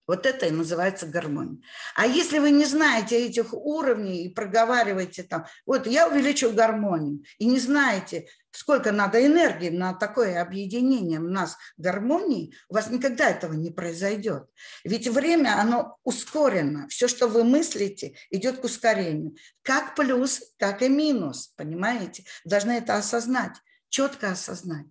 Вот 0.05 0.25
это 0.25 0.47
и 0.47 0.51
называется 0.51 1.05
гармония. 1.05 1.61
А 1.95 2.05
если 2.05 2.39
вы 2.39 2.51
не 2.51 2.65
знаете 2.65 3.25
этих 3.25 3.53
уровней 3.53 4.25
и 4.25 4.33
проговариваете 4.33 5.23
там, 5.23 5.45
вот 5.65 5.87
я 5.87 6.07
увеличил 6.07 6.51
гармонию, 6.51 7.23
и 7.37 7.45
не 7.45 7.59
знаете, 7.59 8.27
сколько 8.51 8.91
надо 8.91 9.25
энергии 9.25 9.69
на 9.69 9.93
такое 9.93 10.41
объединение 10.41 11.19
у 11.19 11.29
нас 11.29 11.57
гармонии, 11.77 12.53
у 12.69 12.75
вас 12.75 12.89
никогда 12.89 13.29
этого 13.29 13.53
не 13.53 13.71
произойдет. 13.71 14.45
Ведь 14.83 15.07
время, 15.07 15.59
оно 15.59 15.97
ускорено. 16.03 16.87
Все, 16.89 17.07
что 17.07 17.27
вы 17.27 17.43
мыслите, 17.43 18.15
идет 18.29 18.59
к 18.59 18.63
ускорению. 18.65 19.35
Как 19.61 19.95
плюс, 19.95 20.41
так 20.57 20.81
и 20.81 20.89
минус, 20.89 21.53
понимаете? 21.55 22.25
Должны 22.43 22.73
это 22.73 22.95
осознать, 22.95 23.55
четко 23.89 24.31
осознать. 24.31 24.85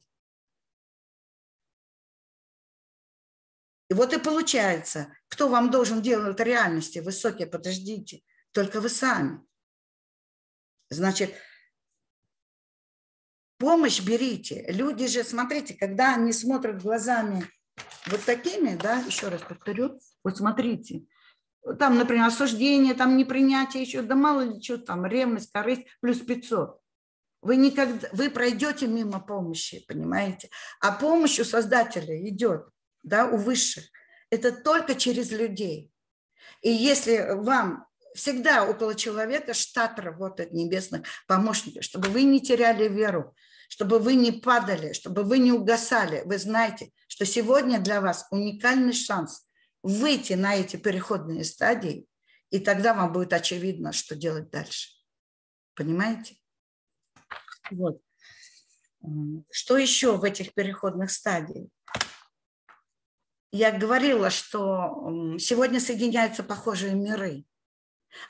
И 3.92 3.94
вот 3.94 4.14
и 4.14 4.18
получается, 4.18 5.14
кто 5.28 5.48
вам 5.48 5.70
должен 5.70 6.00
делать 6.00 6.40
реальности 6.40 7.00
высокие, 7.00 7.46
подождите, 7.46 8.22
только 8.52 8.80
вы 8.80 8.88
сами. 8.88 9.44
Значит, 10.88 11.34
помощь 13.58 14.00
берите. 14.00 14.64
Люди 14.68 15.06
же, 15.08 15.22
смотрите, 15.24 15.74
когда 15.74 16.14
они 16.14 16.32
смотрят 16.32 16.82
глазами 16.82 17.46
вот 18.06 18.24
такими, 18.24 18.76
да, 18.76 19.00
еще 19.00 19.28
раз 19.28 19.42
повторю, 19.42 20.00
вот 20.24 20.38
смотрите, 20.38 21.04
там, 21.78 21.98
например, 21.98 22.28
осуждение, 22.28 22.94
там 22.94 23.18
непринятие 23.18 23.82
еще, 23.82 24.00
да 24.00 24.14
мало 24.14 24.40
ли 24.40 24.62
что 24.62 24.78
там, 24.78 25.04
ревность, 25.04 25.52
корысть, 25.52 25.82
плюс 26.00 26.20
500. 26.20 26.80
Вы 27.42 27.56
никогда, 27.56 28.08
вы 28.12 28.30
пройдете 28.30 28.86
мимо 28.86 29.20
помощи, 29.20 29.84
понимаете? 29.86 30.48
А 30.80 30.92
помощь 30.92 31.38
у 31.40 31.44
Создателя 31.44 32.26
идет, 32.26 32.72
да, 33.02 33.26
у 33.26 33.36
высших. 33.36 33.84
Это 34.30 34.52
только 34.52 34.94
через 34.94 35.30
людей. 35.30 35.90
И 36.62 36.70
если 36.70 37.34
вам 37.34 37.86
всегда 38.14 38.68
около 38.68 38.94
человека 38.94 39.54
штат 39.54 39.98
работает 39.98 40.52
небесных 40.52 41.06
помощников, 41.26 41.84
чтобы 41.84 42.08
вы 42.08 42.22
не 42.22 42.40
теряли 42.40 42.88
веру, 42.88 43.34
чтобы 43.68 43.98
вы 43.98 44.14
не 44.14 44.32
падали, 44.32 44.92
чтобы 44.92 45.22
вы 45.22 45.38
не 45.38 45.50
угасали. 45.50 46.22
Вы 46.26 46.36
знаете, 46.36 46.92
что 47.06 47.24
сегодня 47.24 47.80
для 47.80 48.02
вас 48.02 48.26
уникальный 48.30 48.92
шанс 48.92 49.48
выйти 49.82 50.34
на 50.34 50.54
эти 50.54 50.76
переходные 50.76 51.42
стадии, 51.44 52.06
и 52.50 52.60
тогда 52.60 52.92
вам 52.92 53.12
будет 53.12 53.32
очевидно, 53.32 53.92
что 53.92 54.14
делать 54.14 54.50
дальше. 54.50 54.90
Понимаете? 55.74 56.36
Вот. 57.70 58.00
Что 59.50 59.78
еще 59.78 60.18
в 60.18 60.24
этих 60.24 60.52
переходных 60.52 61.10
стадиях? 61.10 61.68
Я 63.52 63.70
говорила, 63.70 64.30
что 64.30 65.36
сегодня 65.38 65.78
соединяются 65.78 66.42
похожие 66.42 66.94
миры. 66.94 67.44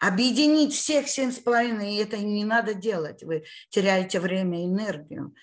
Объединить 0.01 0.75
всех 0.75 1.09
семь 1.09 1.33
с 1.33 1.39
половиной, 1.39 1.95
и 1.95 1.99
это 1.99 2.19
не 2.19 2.45
надо 2.45 2.75
делать. 2.75 3.23
Вы 3.23 3.45
теряете 3.71 4.21
время 4.21 4.63
и 4.63 4.67
энергию. 4.67 5.35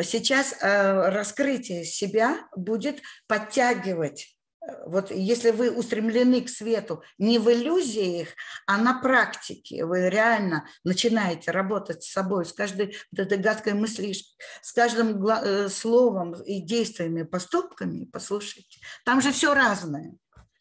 Сейчас 0.00 0.54
э, 0.60 1.08
раскрытие 1.10 1.84
себя 1.84 2.48
будет 2.56 3.02
подтягивать 3.26 4.37
вот 4.86 5.10
если 5.10 5.50
вы 5.50 5.70
устремлены 5.70 6.42
к 6.42 6.48
свету 6.48 7.02
не 7.18 7.38
в 7.38 7.50
иллюзиях, 7.50 8.28
а 8.66 8.78
на 8.78 9.00
практике, 9.00 9.84
вы 9.84 10.08
реально 10.08 10.68
начинаете 10.84 11.50
работать 11.50 12.02
с 12.02 12.12
собой, 12.12 12.44
с 12.44 12.52
каждой 12.52 12.96
вот 13.12 13.20
этой 13.20 13.38
гадкой 13.38 13.74
мыслишкой, 13.74 14.36
с 14.62 14.72
каждым 14.72 15.24
э, 15.26 15.68
словом 15.68 16.34
и 16.42 16.60
действиями, 16.60 17.22
поступками, 17.22 18.04
послушайте, 18.04 18.80
там 19.04 19.20
же 19.20 19.32
все 19.32 19.54
разное, 19.54 20.16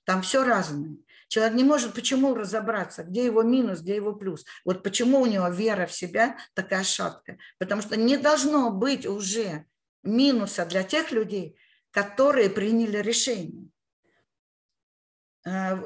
там 0.06 0.22
все 0.22 0.44
разное. 0.44 0.98
Человек 1.28 1.56
не 1.56 1.64
может 1.66 1.94
почему 1.94 2.34
разобраться, 2.36 3.04
где 3.04 3.26
его 3.26 3.44
минус, 3.44 3.82
где 3.82 3.96
его 3.96 4.14
плюс. 4.14 4.46
Вот 4.64 4.82
почему 4.82 5.20
у 5.20 5.26
него 5.26 5.50
вера 5.50 5.86
в 5.86 5.92
себя 5.92 6.38
такая 6.54 6.84
шаткая. 6.84 7.38
Потому 7.58 7.82
что 7.82 7.98
не 7.98 8.16
должно 8.16 8.72
быть 8.72 9.06
уже 9.06 9.66
минуса 10.04 10.66
для 10.66 10.84
тех 10.84 11.12
людей, 11.12 11.58
которые 11.92 12.50
приняли 12.50 13.00
решение. 13.00 13.70
Э, 15.48 15.82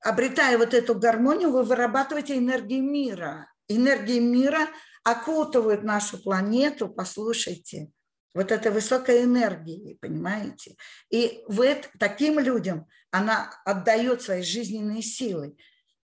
обретая 0.00 0.56
вот 0.58 0.74
эту 0.74 0.94
гармонию, 0.94 1.50
вы 1.50 1.62
вырабатываете 1.62 2.38
энергии 2.38 2.80
мира. 2.80 3.52
Энергии 3.68 4.18
мира 4.18 4.68
окутывают 5.04 5.82
нашу 5.82 6.22
планету, 6.22 6.88
послушайте, 6.88 7.90
вот 8.34 8.50
этой 8.50 8.72
высокой 8.72 9.24
энергии, 9.24 9.98
понимаете? 10.00 10.76
И 11.10 11.42
вы, 11.48 11.76
таким 11.98 12.38
людям 12.38 12.86
она 13.10 13.50
отдает 13.64 14.22
свои 14.22 14.42
жизненные 14.42 15.02
силы. 15.02 15.56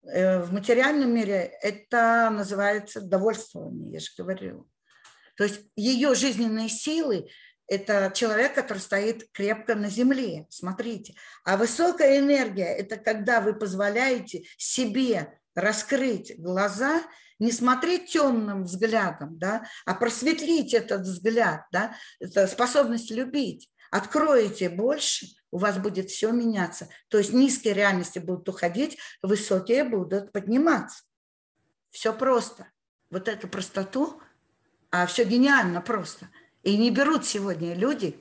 Э, 0.03 0.41
в 0.41 0.53
материальном 0.53 1.13
мире 1.13 1.51
это 1.61 2.29
называется 2.31 3.01
довольствование, 3.01 3.91
я 3.91 3.99
же 3.99 4.09
говорила. 4.17 4.65
То 5.35 5.43
есть 5.43 5.61
ее 5.75 6.15
жизненные 6.15 6.69
силы 6.69 7.29
это 7.73 8.11
человек, 8.13 8.53
который 8.53 8.77
стоит 8.77 9.29
крепко 9.31 9.75
на 9.75 9.89
земле, 9.89 10.45
смотрите. 10.49 11.15
А 11.43 11.57
высокая 11.57 12.19
энергия– 12.19 12.65
это 12.77 12.97
когда 12.97 13.41
вы 13.41 13.53
позволяете 13.53 14.43
себе 14.57 15.39
раскрыть 15.55 16.39
глаза, 16.39 17.01
не 17.39 17.51
смотреть 17.51 18.11
темным 18.11 18.63
взглядом, 18.63 19.37
да, 19.39 19.65
а 19.85 19.95
просветлить 19.95 20.73
этот 20.73 21.01
взгляд, 21.01 21.65
да, 21.71 21.95
это 22.19 22.47
способность 22.47 23.11
любить. 23.11 23.69
Откроете 23.91 24.69
больше, 24.69 25.27
у 25.51 25.57
вас 25.57 25.77
будет 25.77 26.09
все 26.09 26.31
меняться. 26.31 26.89
То 27.09 27.17
есть 27.17 27.33
низкие 27.33 27.73
реальности 27.73 28.19
будут 28.19 28.47
уходить, 28.49 28.97
высокие 29.21 29.83
будут 29.83 30.31
подниматься. 30.31 31.03
Все 31.89 32.13
просто. 32.13 32.67
Вот 33.09 33.27
эту 33.27 33.47
простоту, 33.47 34.21
а 34.91 35.05
все 35.05 35.23
гениально 35.23 35.81
просто– 35.81 36.29
и 36.63 36.77
не 36.77 36.89
берут 36.89 37.25
сегодня 37.25 37.75
люди, 37.75 38.15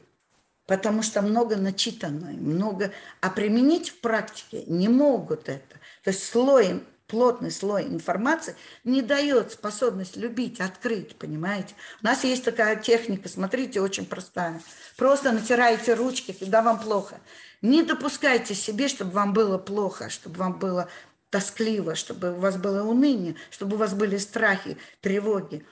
потому 0.67 1.03
что 1.03 1.23
много 1.23 1.57
начитано, 1.57 2.33
много, 2.33 2.93
а 3.21 3.31
применить 3.31 3.91
в 3.91 4.01
практике 4.01 4.65
не 4.67 4.89
могут 4.89 5.49
это. 5.49 5.77
То 6.05 6.11
есть 6.11 6.25
слой, 6.25 6.83
плотный 7.07 7.51
слой 7.51 7.85
информации 7.85 8.57
не 8.85 9.03
дает 9.03 9.53
способность 9.53 10.17
любить, 10.17 10.61
открыть, 10.61 11.17
понимаете? 11.17 11.75
У 12.03 12.07
нас 12.07 12.25
есть 12.25 12.45
такая 12.45 12.77
техника, 12.77 13.29
смотрите, 13.29 13.81
очень 13.81 14.07
простая. 14.07 14.61
Просто 14.97 15.33
натираете 15.33 15.95
ручки, 15.95 16.33
когда 16.33 16.63
вам 16.63 16.81
плохо. 16.81 17.21
Не 17.61 17.83
допускайте 17.83 18.55
себе, 18.55 18.89
чтобы 18.89 19.13
вам 19.13 19.33
было 19.33 19.59
плохо, 19.59 20.09
чтобы 20.11 20.39
вам 20.39 20.59
было 20.59 20.89
тоскливо, 21.31 21.95
чтобы 21.95 22.33
у 22.33 22.41
вас 22.41 22.57
было 22.57 22.83
уныние, 22.83 23.37
чтобы 23.51 23.77
у 23.77 23.79
вас 23.79 23.95
были 23.95 24.19
страхи, 24.19 24.77
тревоги. 25.01 25.65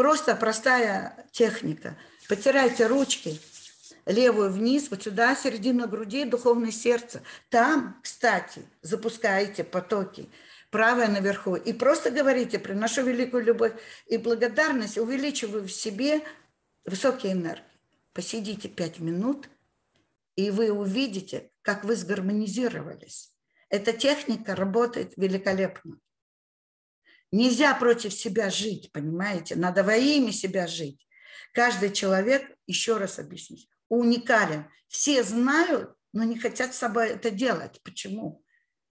Просто 0.00 0.34
простая 0.34 1.26
техника– 1.30 1.94
Потирайте 2.30 2.86
ручки, 2.86 3.40
левую 4.06 4.52
вниз, 4.52 4.88
вот 4.88 5.02
сюда, 5.02 5.34
середина 5.34 5.88
груди, 5.88 6.24
духовное 6.24 6.70
сердце. 6.70 7.24
Там, 7.48 7.98
кстати, 8.04 8.62
запускаете 8.82 9.64
потоки. 9.64 10.28
Правая 10.70 11.08
наверху. 11.08 11.56
И 11.56 11.72
просто 11.72 12.12
говорите, 12.12 12.60
приношу 12.60 13.02
великую 13.02 13.42
любовь 13.42 13.72
и 14.06 14.16
благодарность, 14.16 14.96
увеличиваю 14.96 15.64
в 15.64 15.72
себе 15.72 16.22
высокие 16.86 17.32
энергии. 17.32 17.64
Посидите 18.12 18.68
пять 18.68 19.00
минут, 19.00 19.48
и 20.36 20.52
вы 20.52 20.70
увидите, 20.70 21.50
как 21.62 21.82
вы 21.82 21.96
сгармонизировались. 21.96 23.32
Эта 23.70 23.92
техника 23.92 24.54
работает 24.54 25.14
великолепно. 25.16 25.98
Нельзя 27.32 27.74
против 27.74 28.12
себя 28.12 28.50
жить, 28.50 28.90
понимаете? 28.92 29.56
Надо 29.56 29.84
во 29.84 29.96
имя 29.96 30.32
себя 30.32 30.66
жить. 30.66 31.06
Каждый 31.52 31.92
человек, 31.92 32.42
еще 32.66 32.96
раз 32.96 33.18
объяснить, 33.18 33.68
уникален. 33.88 34.66
Все 34.88 35.22
знают, 35.22 35.94
но 36.12 36.24
не 36.24 36.38
хотят 36.38 36.74
с 36.74 36.78
собой 36.78 37.10
это 37.10 37.30
делать. 37.30 37.80
Почему? 37.82 38.42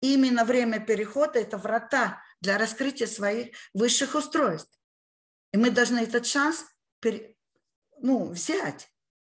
Именно 0.01 0.45
время 0.45 0.81
перехода– 0.81 1.39
это 1.41 1.59
врата 1.59 2.23
для 2.41 2.59
раскрытия 2.59 3.07
своих 3.07 3.55
высших 3.75 4.15
устройств. 4.15 4.77
И 5.53 5.59
мы 5.59 5.71
должны 5.71 6.01
этот 6.01 6.27
шанс 6.27 6.65
ну, 8.01 8.31
взять. 8.31 8.89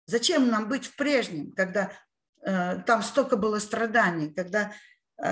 Зачем 0.08 0.50
нам 0.50 0.68
быть 0.70 0.86
в 0.86 0.96
прежнем, 0.96 1.52
когда 1.52 1.92
э, 2.42 2.82
там 2.86 3.04
столько 3.04 3.38
было 3.38 3.60
страданий, 3.60 4.34
когда 4.34 4.74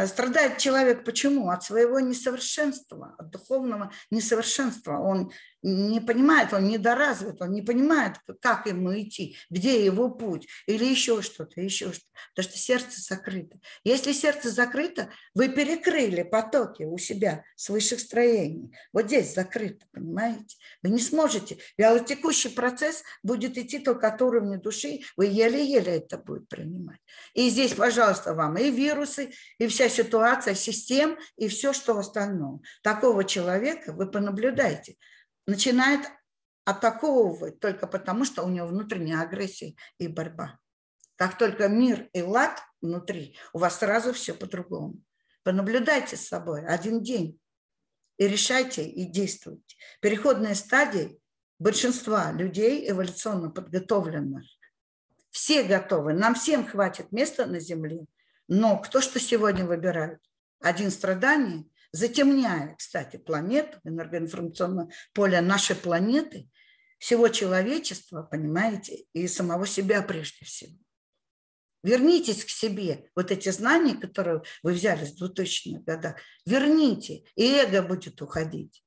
страдает 0.06 0.58
человек 0.58 1.04
почему? 1.04 1.50
От 1.50 1.64
своего 1.64 2.00
несовершенства, 2.00 3.16
от 3.18 3.30
духовного 3.30 3.92
несовершенства. 4.12 5.00
Он 5.00 5.32
не 5.64 6.02
понимает, 6.02 6.54
он 6.54 6.68
недоразвит, 6.68 7.42
он 7.42 7.52
не 7.54 7.62
понимает, 7.62 8.18
как 8.42 8.68
ему 8.68 9.00
идти, 9.00 9.38
где 9.50 9.84
его 9.84 10.10
путь, 10.10 10.48
или 10.68 10.84
еще 10.84 11.22
что-то, 11.22 11.62
еще 11.62 11.94
что-то. 11.94 12.12
Потому 12.36 12.52
что 12.52 12.60
сердце 12.60 13.02
закрыто. 13.02 13.60
Если 13.84 14.12
сердце 14.12 14.52
закрыто, 14.52 15.10
вы 15.34 15.48
перекрыли 15.48 16.24
потоки 16.24 16.84
у 16.84 16.98
себя 16.98 17.44
с 17.56 17.70
высших 17.70 18.02
строений. 18.02 18.76
Вот 18.92 19.06
здесь 19.06 19.34
закрыто, 19.34 19.86
понимаете? 19.92 20.58
Вы 20.82 20.90
не 20.90 21.00
сможете. 21.00 21.58
Вялотекущий 21.78 22.50
процесс 22.50 23.04
будет 23.24 23.58
идти 23.58 23.80
только 23.80 24.10
от 24.10 24.22
уровня 24.22 24.60
души, 24.60 25.00
вы 25.16 25.28
еле-еле 25.28 25.98
это 25.98 26.18
будет 26.18 26.48
принимать. 26.50 27.00
И 27.34 27.50
здесь, 27.50 27.74
пожалуйста, 27.74 28.34
вам 28.34 28.58
и 28.58 28.70
вирусы, 28.70 29.32
и 29.58 29.68
вся 29.68 29.88
ситуация 29.88 30.56
систем 30.56 31.18
и 31.38 31.48
все, 31.48 31.72
что 31.72 31.98
остальное. 31.98 32.60
Такого 32.82 33.24
человека 33.24 33.94
вы 33.94 34.12
понаблюдайте. 34.12 34.98
Начинает 35.46 36.02
атаковывать 36.66 37.60
только 37.60 37.88
потому, 37.88 38.26
что 38.26 38.44
у 38.44 38.50
него 38.50 38.68
внутренняя 38.68 39.22
агрессия 39.22 39.76
и 39.98 40.08
борьба. 40.08 40.60
Как 41.16 41.38
только 41.38 41.68
мир 41.68 42.10
и 42.14 42.22
лад 42.22 42.62
внутри, 42.82 43.38
у 43.54 43.60
вас 43.60 43.80
сразу 43.80 44.14
все 44.14 44.34
по-другому. 44.34 44.96
Понаблюдайте 45.44 46.16
с 46.16 46.28
собой 46.28 46.66
один 46.66 47.04
день 47.04 47.40
и 48.18 48.28
решайте 48.28 48.84
и 48.88 49.06
действуйте. 49.06 49.76
Переходные 50.00 50.56
стадии 50.56 51.20
большинства 51.60 52.32
людей 52.32 52.90
эволюционно 52.90 53.50
подготовленных. 53.50 54.46
Все 55.30 55.64
готовы, 55.64 56.14
нам 56.14 56.36
всем 56.36 56.66
хватит 56.66 57.12
места 57.12 57.46
на 57.46 57.60
Земле– 57.60 58.06
но 58.48 58.78
кто 58.78 59.02
что 59.02 59.20
сегодня 59.20 59.66
выбирает? 59.66 60.20
Один 60.60 60.92
страдание 60.92 61.66
затемняет, 61.94 62.78
кстати, 62.78 63.18
планету, 63.18 63.80
энергоинформационное 63.86 64.90
поле 65.14 65.40
нашей 65.40 65.78
планеты, 65.78 66.50
всего 66.98 67.30
человечества, 67.30 68.24
понимаете, 68.24 69.06
и 69.14 69.28
самого 69.28 69.66
себя 69.66 70.02
прежде 70.02 70.44
всего. 70.44 70.78
Вернитесь 71.84 72.46
к 72.46 72.50
себе. 72.50 73.10
Вот 73.16 73.30
эти 73.30 73.50
знания, 73.50 73.96
которые 73.96 74.42
вы 74.64 74.74
взяли 74.74 75.06
с 75.06 75.22
2000-х 75.22 75.84
годов, 75.84 76.16
верните, 76.46 77.24
и 77.36 77.46
эго 77.46 77.82
будет 77.82 78.22
уходить. 78.22 78.84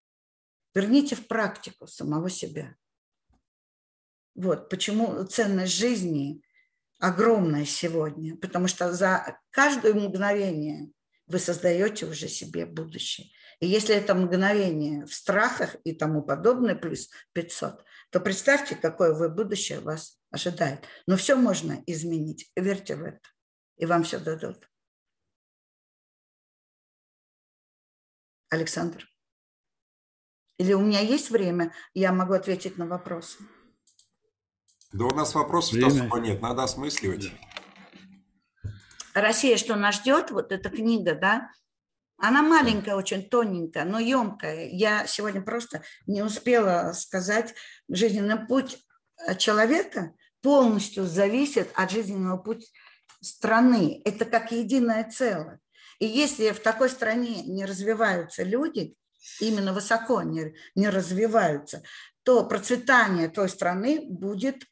Верните 0.74 1.14
в 1.14 1.26
практику 1.26 1.86
самого 1.86 2.28
себя. 2.30 2.74
Вот 4.34 4.68
почему 4.68 5.24
ценность 5.24 5.74
жизни 5.74 6.42
огромная 6.98 7.66
сегодня, 7.66 8.36
потому 8.36 8.66
что 8.66 8.92
за 8.92 9.38
каждое 9.50 9.94
мгновение 9.94 10.90
вы 11.26 11.38
создаете 11.38 12.06
уже 12.06 12.28
себе 12.28 12.66
будущее. 12.66 13.28
И 13.60 13.66
если 13.66 13.94
это 13.94 14.14
мгновение 14.14 15.06
в 15.06 15.14
страхах 15.14 15.76
и 15.84 15.94
тому 15.94 16.22
подобное, 16.22 16.74
плюс 16.74 17.10
500, 17.32 17.84
то 18.10 18.20
представьте, 18.20 18.76
какое 18.76 19.14
вы 19.14 19.28
будущее 19.28 19.80
вас 19.80 20.20
ожидает. 20.30 20.84
Но 21.06 21.16
все 21.16 21.36
можно 21.36 21.82
изменить. 21.86 22.50
Верьте 22.54 22.96
в 22.96 23.02
это. 23.02 23.20
И 23.76 23.86
вам 23.86 24.02
все 24.04 24.18
дадут. 24.18 24.68
Александр. 28.50 29.08
Или 30.58 30.72
у 30.72 30.80
меня 30.80 31.00
есть 31.00 31.30
время, 31.30 31.72
я 31.92 32.12
могу 32.12 32.32
ответить 32.32 32.78
на 32.78 32.86
вопросы. 32.86 33.38
Да 34.92 35.04
у 35.04 35.10
нас 35.10 35.34
вопросов 35.34 35.82
особо 35.82 36.18
нет, 36.18 36.40
надо 36.40 36.62
осмысливать. 36.62 37.32
Россия, 39.16 39.56
что 39.56 39.76
нас 39.76 39.96
ждет, 39.96 40.30
вот 40.30 40.52
эта 40.52 40.68
книга, 40.68 41.14
да, 41.14 41.50
она 42.18 42.42
маленькая, 42.42 42.96
очень 42.96 43.28
тоненькая, 43.28 43.84
но 43.84 43.98
емкая. 43.98 44.68
Я 44.68 45.06
сегодня 45.06 45.40
просто 45.40 45.82
не 46.06 46.22
успела 46.22 46.92
сказать, 46.92 47.54
жизненный 47.88 48.46
путь 48.46 48.78
человека 49.38 50.14
полностью 50.42 51.04
зависит 51.04 51.70
от 51.74 51.90
жизненного 51.90 52.36
пути 52.36 52.66
страны. 53.22 54.02
Это 54.04 54.26
как 54.26 54.52
единое 54.52 55.10
целое. 55.10 55.60
И 55.98 56.04
если 56.04 56.50
в 56.50 56.60
такой 56.60 56.90
стране 56.90 57.42
не 57.42 57.64
развиваются 57.64 58.42
люди, 58.42 58.96
именно 59.40 59.72
высоко 59.72 60.20
не, 60.20 60.54
не 60.74 60.90
развиваются, 60.90 61.82
то 62.22 62.46
процветание 62.46 63.28
той 63.28 63.48
страны 63.48 64.06
будет 64.06 64.64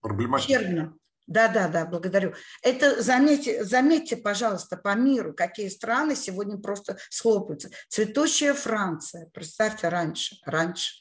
Проблематично. 0.00 0.98
Да, 1.30 1.46
да, 1.46 1.68
да, 1.68 1.86
благодарю. 1.86 2.34
Это 2.60 3.00
заметьте, 3.00 3.62
заметьте, 3.62 4.16
пожалуйста, 4.16 4.76
по 4.76 4.96
миру, 4.96 5.32
какие 5.32 5.68
страны 5.68 6.16
сегодня 6.16 6.58
просто 6.58 6.98
схлопываются. 7.08 7.70
Цветущая 7.88 8.52
Франция, 8.52 9.30
представьте, 9.32 9.88
раньше, 9.90 10.34
раньше. 10.44 10.92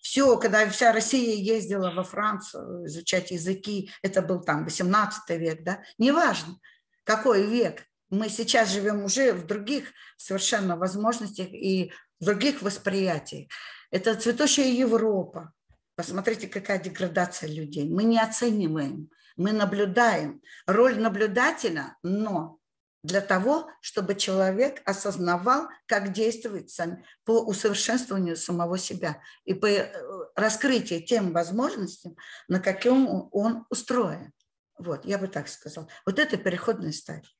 Все, 0.00 0.36
когда 0.36 0.68
вся 0.68 0.92
Россия 0.92 1.36
ездила 1.36 1.92
во 1.92 2.02
Францию 2.02 2.86
изучать 2.86 3.30
языки, 3.30 3.88
это 4.02 4.20
был 4.20 4.40
там 4.40 4.64
18 4.64 5.30
век, 5.38 5.62
да, 5.62 5.80
неважно, 5.96 6.58
какой 7.04 7.46
век. 7.46 7.84
Мы 8.10 8.28
сейчас 8.28 8.70
живем 8.70 9.04
уже 9.04 9.32
в 9.32 9.46
других 9.46 9.92
совершенно 10.16 10.76
возможностях 10.76 11.46
и 11.52 11.92
в 12.18 12.24
других 12.24 12.62
восприятиях. 12.62 13.48
Это 13.92 14.16
цветущая 14.16 14.72
Европа, 14.72 15.52
Посмотрите, 15.96 16.46
какая 16.46 16.78
деградация 16.78 17.48
людей. 17.48 17.88
Мы 17.88 18.04
не 18.04 18.20
оцениваем, 18.20 19.08
мы 19.36 19.52
наблюдаем. 19.52 20.42
Роль 20.66 20.98
наблюдателя, 20.98 21.96
но 22.02 22.58
для 23.02 23.20
того, 23.20 23.68
чтобы 23.80 24.16
человек 24.16 24.82
осознавал, 24.84 25.68
как 25.86 26.12
действовать 26.12 26.70
сам, 26.70 27.04
по 27.24 27.40
усовершенствованию 27.44 28.36
самого 28.36 28.78
себя 28.78 29.22
и 29.44 29.54
по 29.54 29.66
э, 29.66 29.92
раскрытию 30.34 31.02
тем 31.02 31.32
возможностям, 31.32 32.16
на 32.48 32.58
каком 32.58 33.28
он 33.32 33.64
устроен. 33.70 34.32
Вот, 34.78 35.04
я 35.04 35.18
бы 35.18 35.28
так 35.28 35.48
сказал. 35.48 35.88
Вот 36.04 36.18
это 36.18 36.36
переходная 36.36 36.92
стадия. 36.92 37.30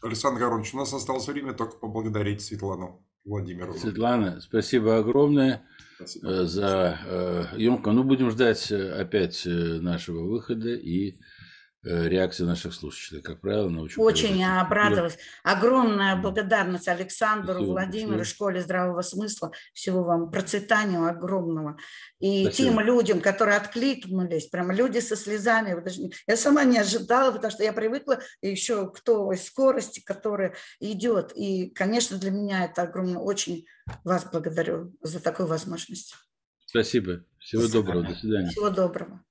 Александр 0.00 0.40
Горович, 0.40 0.72
у 0.74 0.78
нас 0.78 0.92
осталось 0.92 1.28
время 1.28 1.52
только 1.52 1.76
поблагодарить 1.76 2.42
Светлану 2.42 3.06
Владимировну. 3.24 3.78
Светлана, 3.78 4.40
спасибо 4.40 4.98
огромное. 4.98 5.64
Спасибо. 5.96 6.46
за 6.46 7.50
емко. 7.56 7.90
Э, 7.90 7.92
ну, 7.92 8.02
будем 8.02 8.30
ждать 8.30 8.70
э, 8.72 8.92
опять 9.00 9.46
э, 9.46 9.50
нашего 9.50 10.24
выхода 10.24 10.70
и 10.70 11.18
Э, 11.84 12.08
реакции 12.08 12.44
наших 12.44 12.74
слушателей, 12.74 13.22
как 13.22 13.40
правило, 13.40 13.68
на 13.68 13.82
очень 13.82 14.00
Очень 14.00 14.44
обрадовалась. 14.44 15.18
Огромная 15.42 16.14
благодарность 16.14 16.86
Александру, 16.86 17.54
Спасибо. 17.54 17.70
Владимиру, 17.72 18.24
школе 18.24 18.60
здравого 18.60 19.02
смысла. 19.02 19.50
Всего 19.72 20.04
вам 20.04 20.30
процветания 20.30 21.04
огромного. 21.04 21.76
И 22.20 22.44
Спасибо. 22.44 22.70
тем 22.70 22.80
людям, 22.80 23.20
которые 23.20 23.56
откликнулись, 23.56 24.46
прямо 24.46 24.72
люди 24.72 25.00
со 25.00 25.16
слезами. 25.16 25.76
Я 26.28 26.36
сама 26.36 26.62
не 26.62 26.78
ожидала, 26.78 27.32
потому 27.32 27.50
что 27.50 27.64
я 27.64 27.72
привыкла 27.72 28.20
еще 28.42 28.88
к 28.88 29.00
той 29.00 29.36
скорости, 29.36 29.98
которая 29.98 30.54
идет. 30.78 31.32
И, 31.34 31.70
конечно, 31.70 32.16
для 32.16 32.30
меня 32.30 32.64
это 32.64 32.82
огромно. 32.82 33.20
Очень 33.20 33.66
вас 34.04 34.24
благодарю 34.30 34.94
за 35.02 35.18
такую 35.18 35.48
возможность. 35.48 36.14
Спасибо. 36.64 37.24
Всего 37.40 37.62
Спасибо. 37.62 37.82
доброго. 37.82 38.06
До 38.06 38.14
свидания. 38.14 38.50
Всего 38.50 38.70
доброго. 38.70 39.24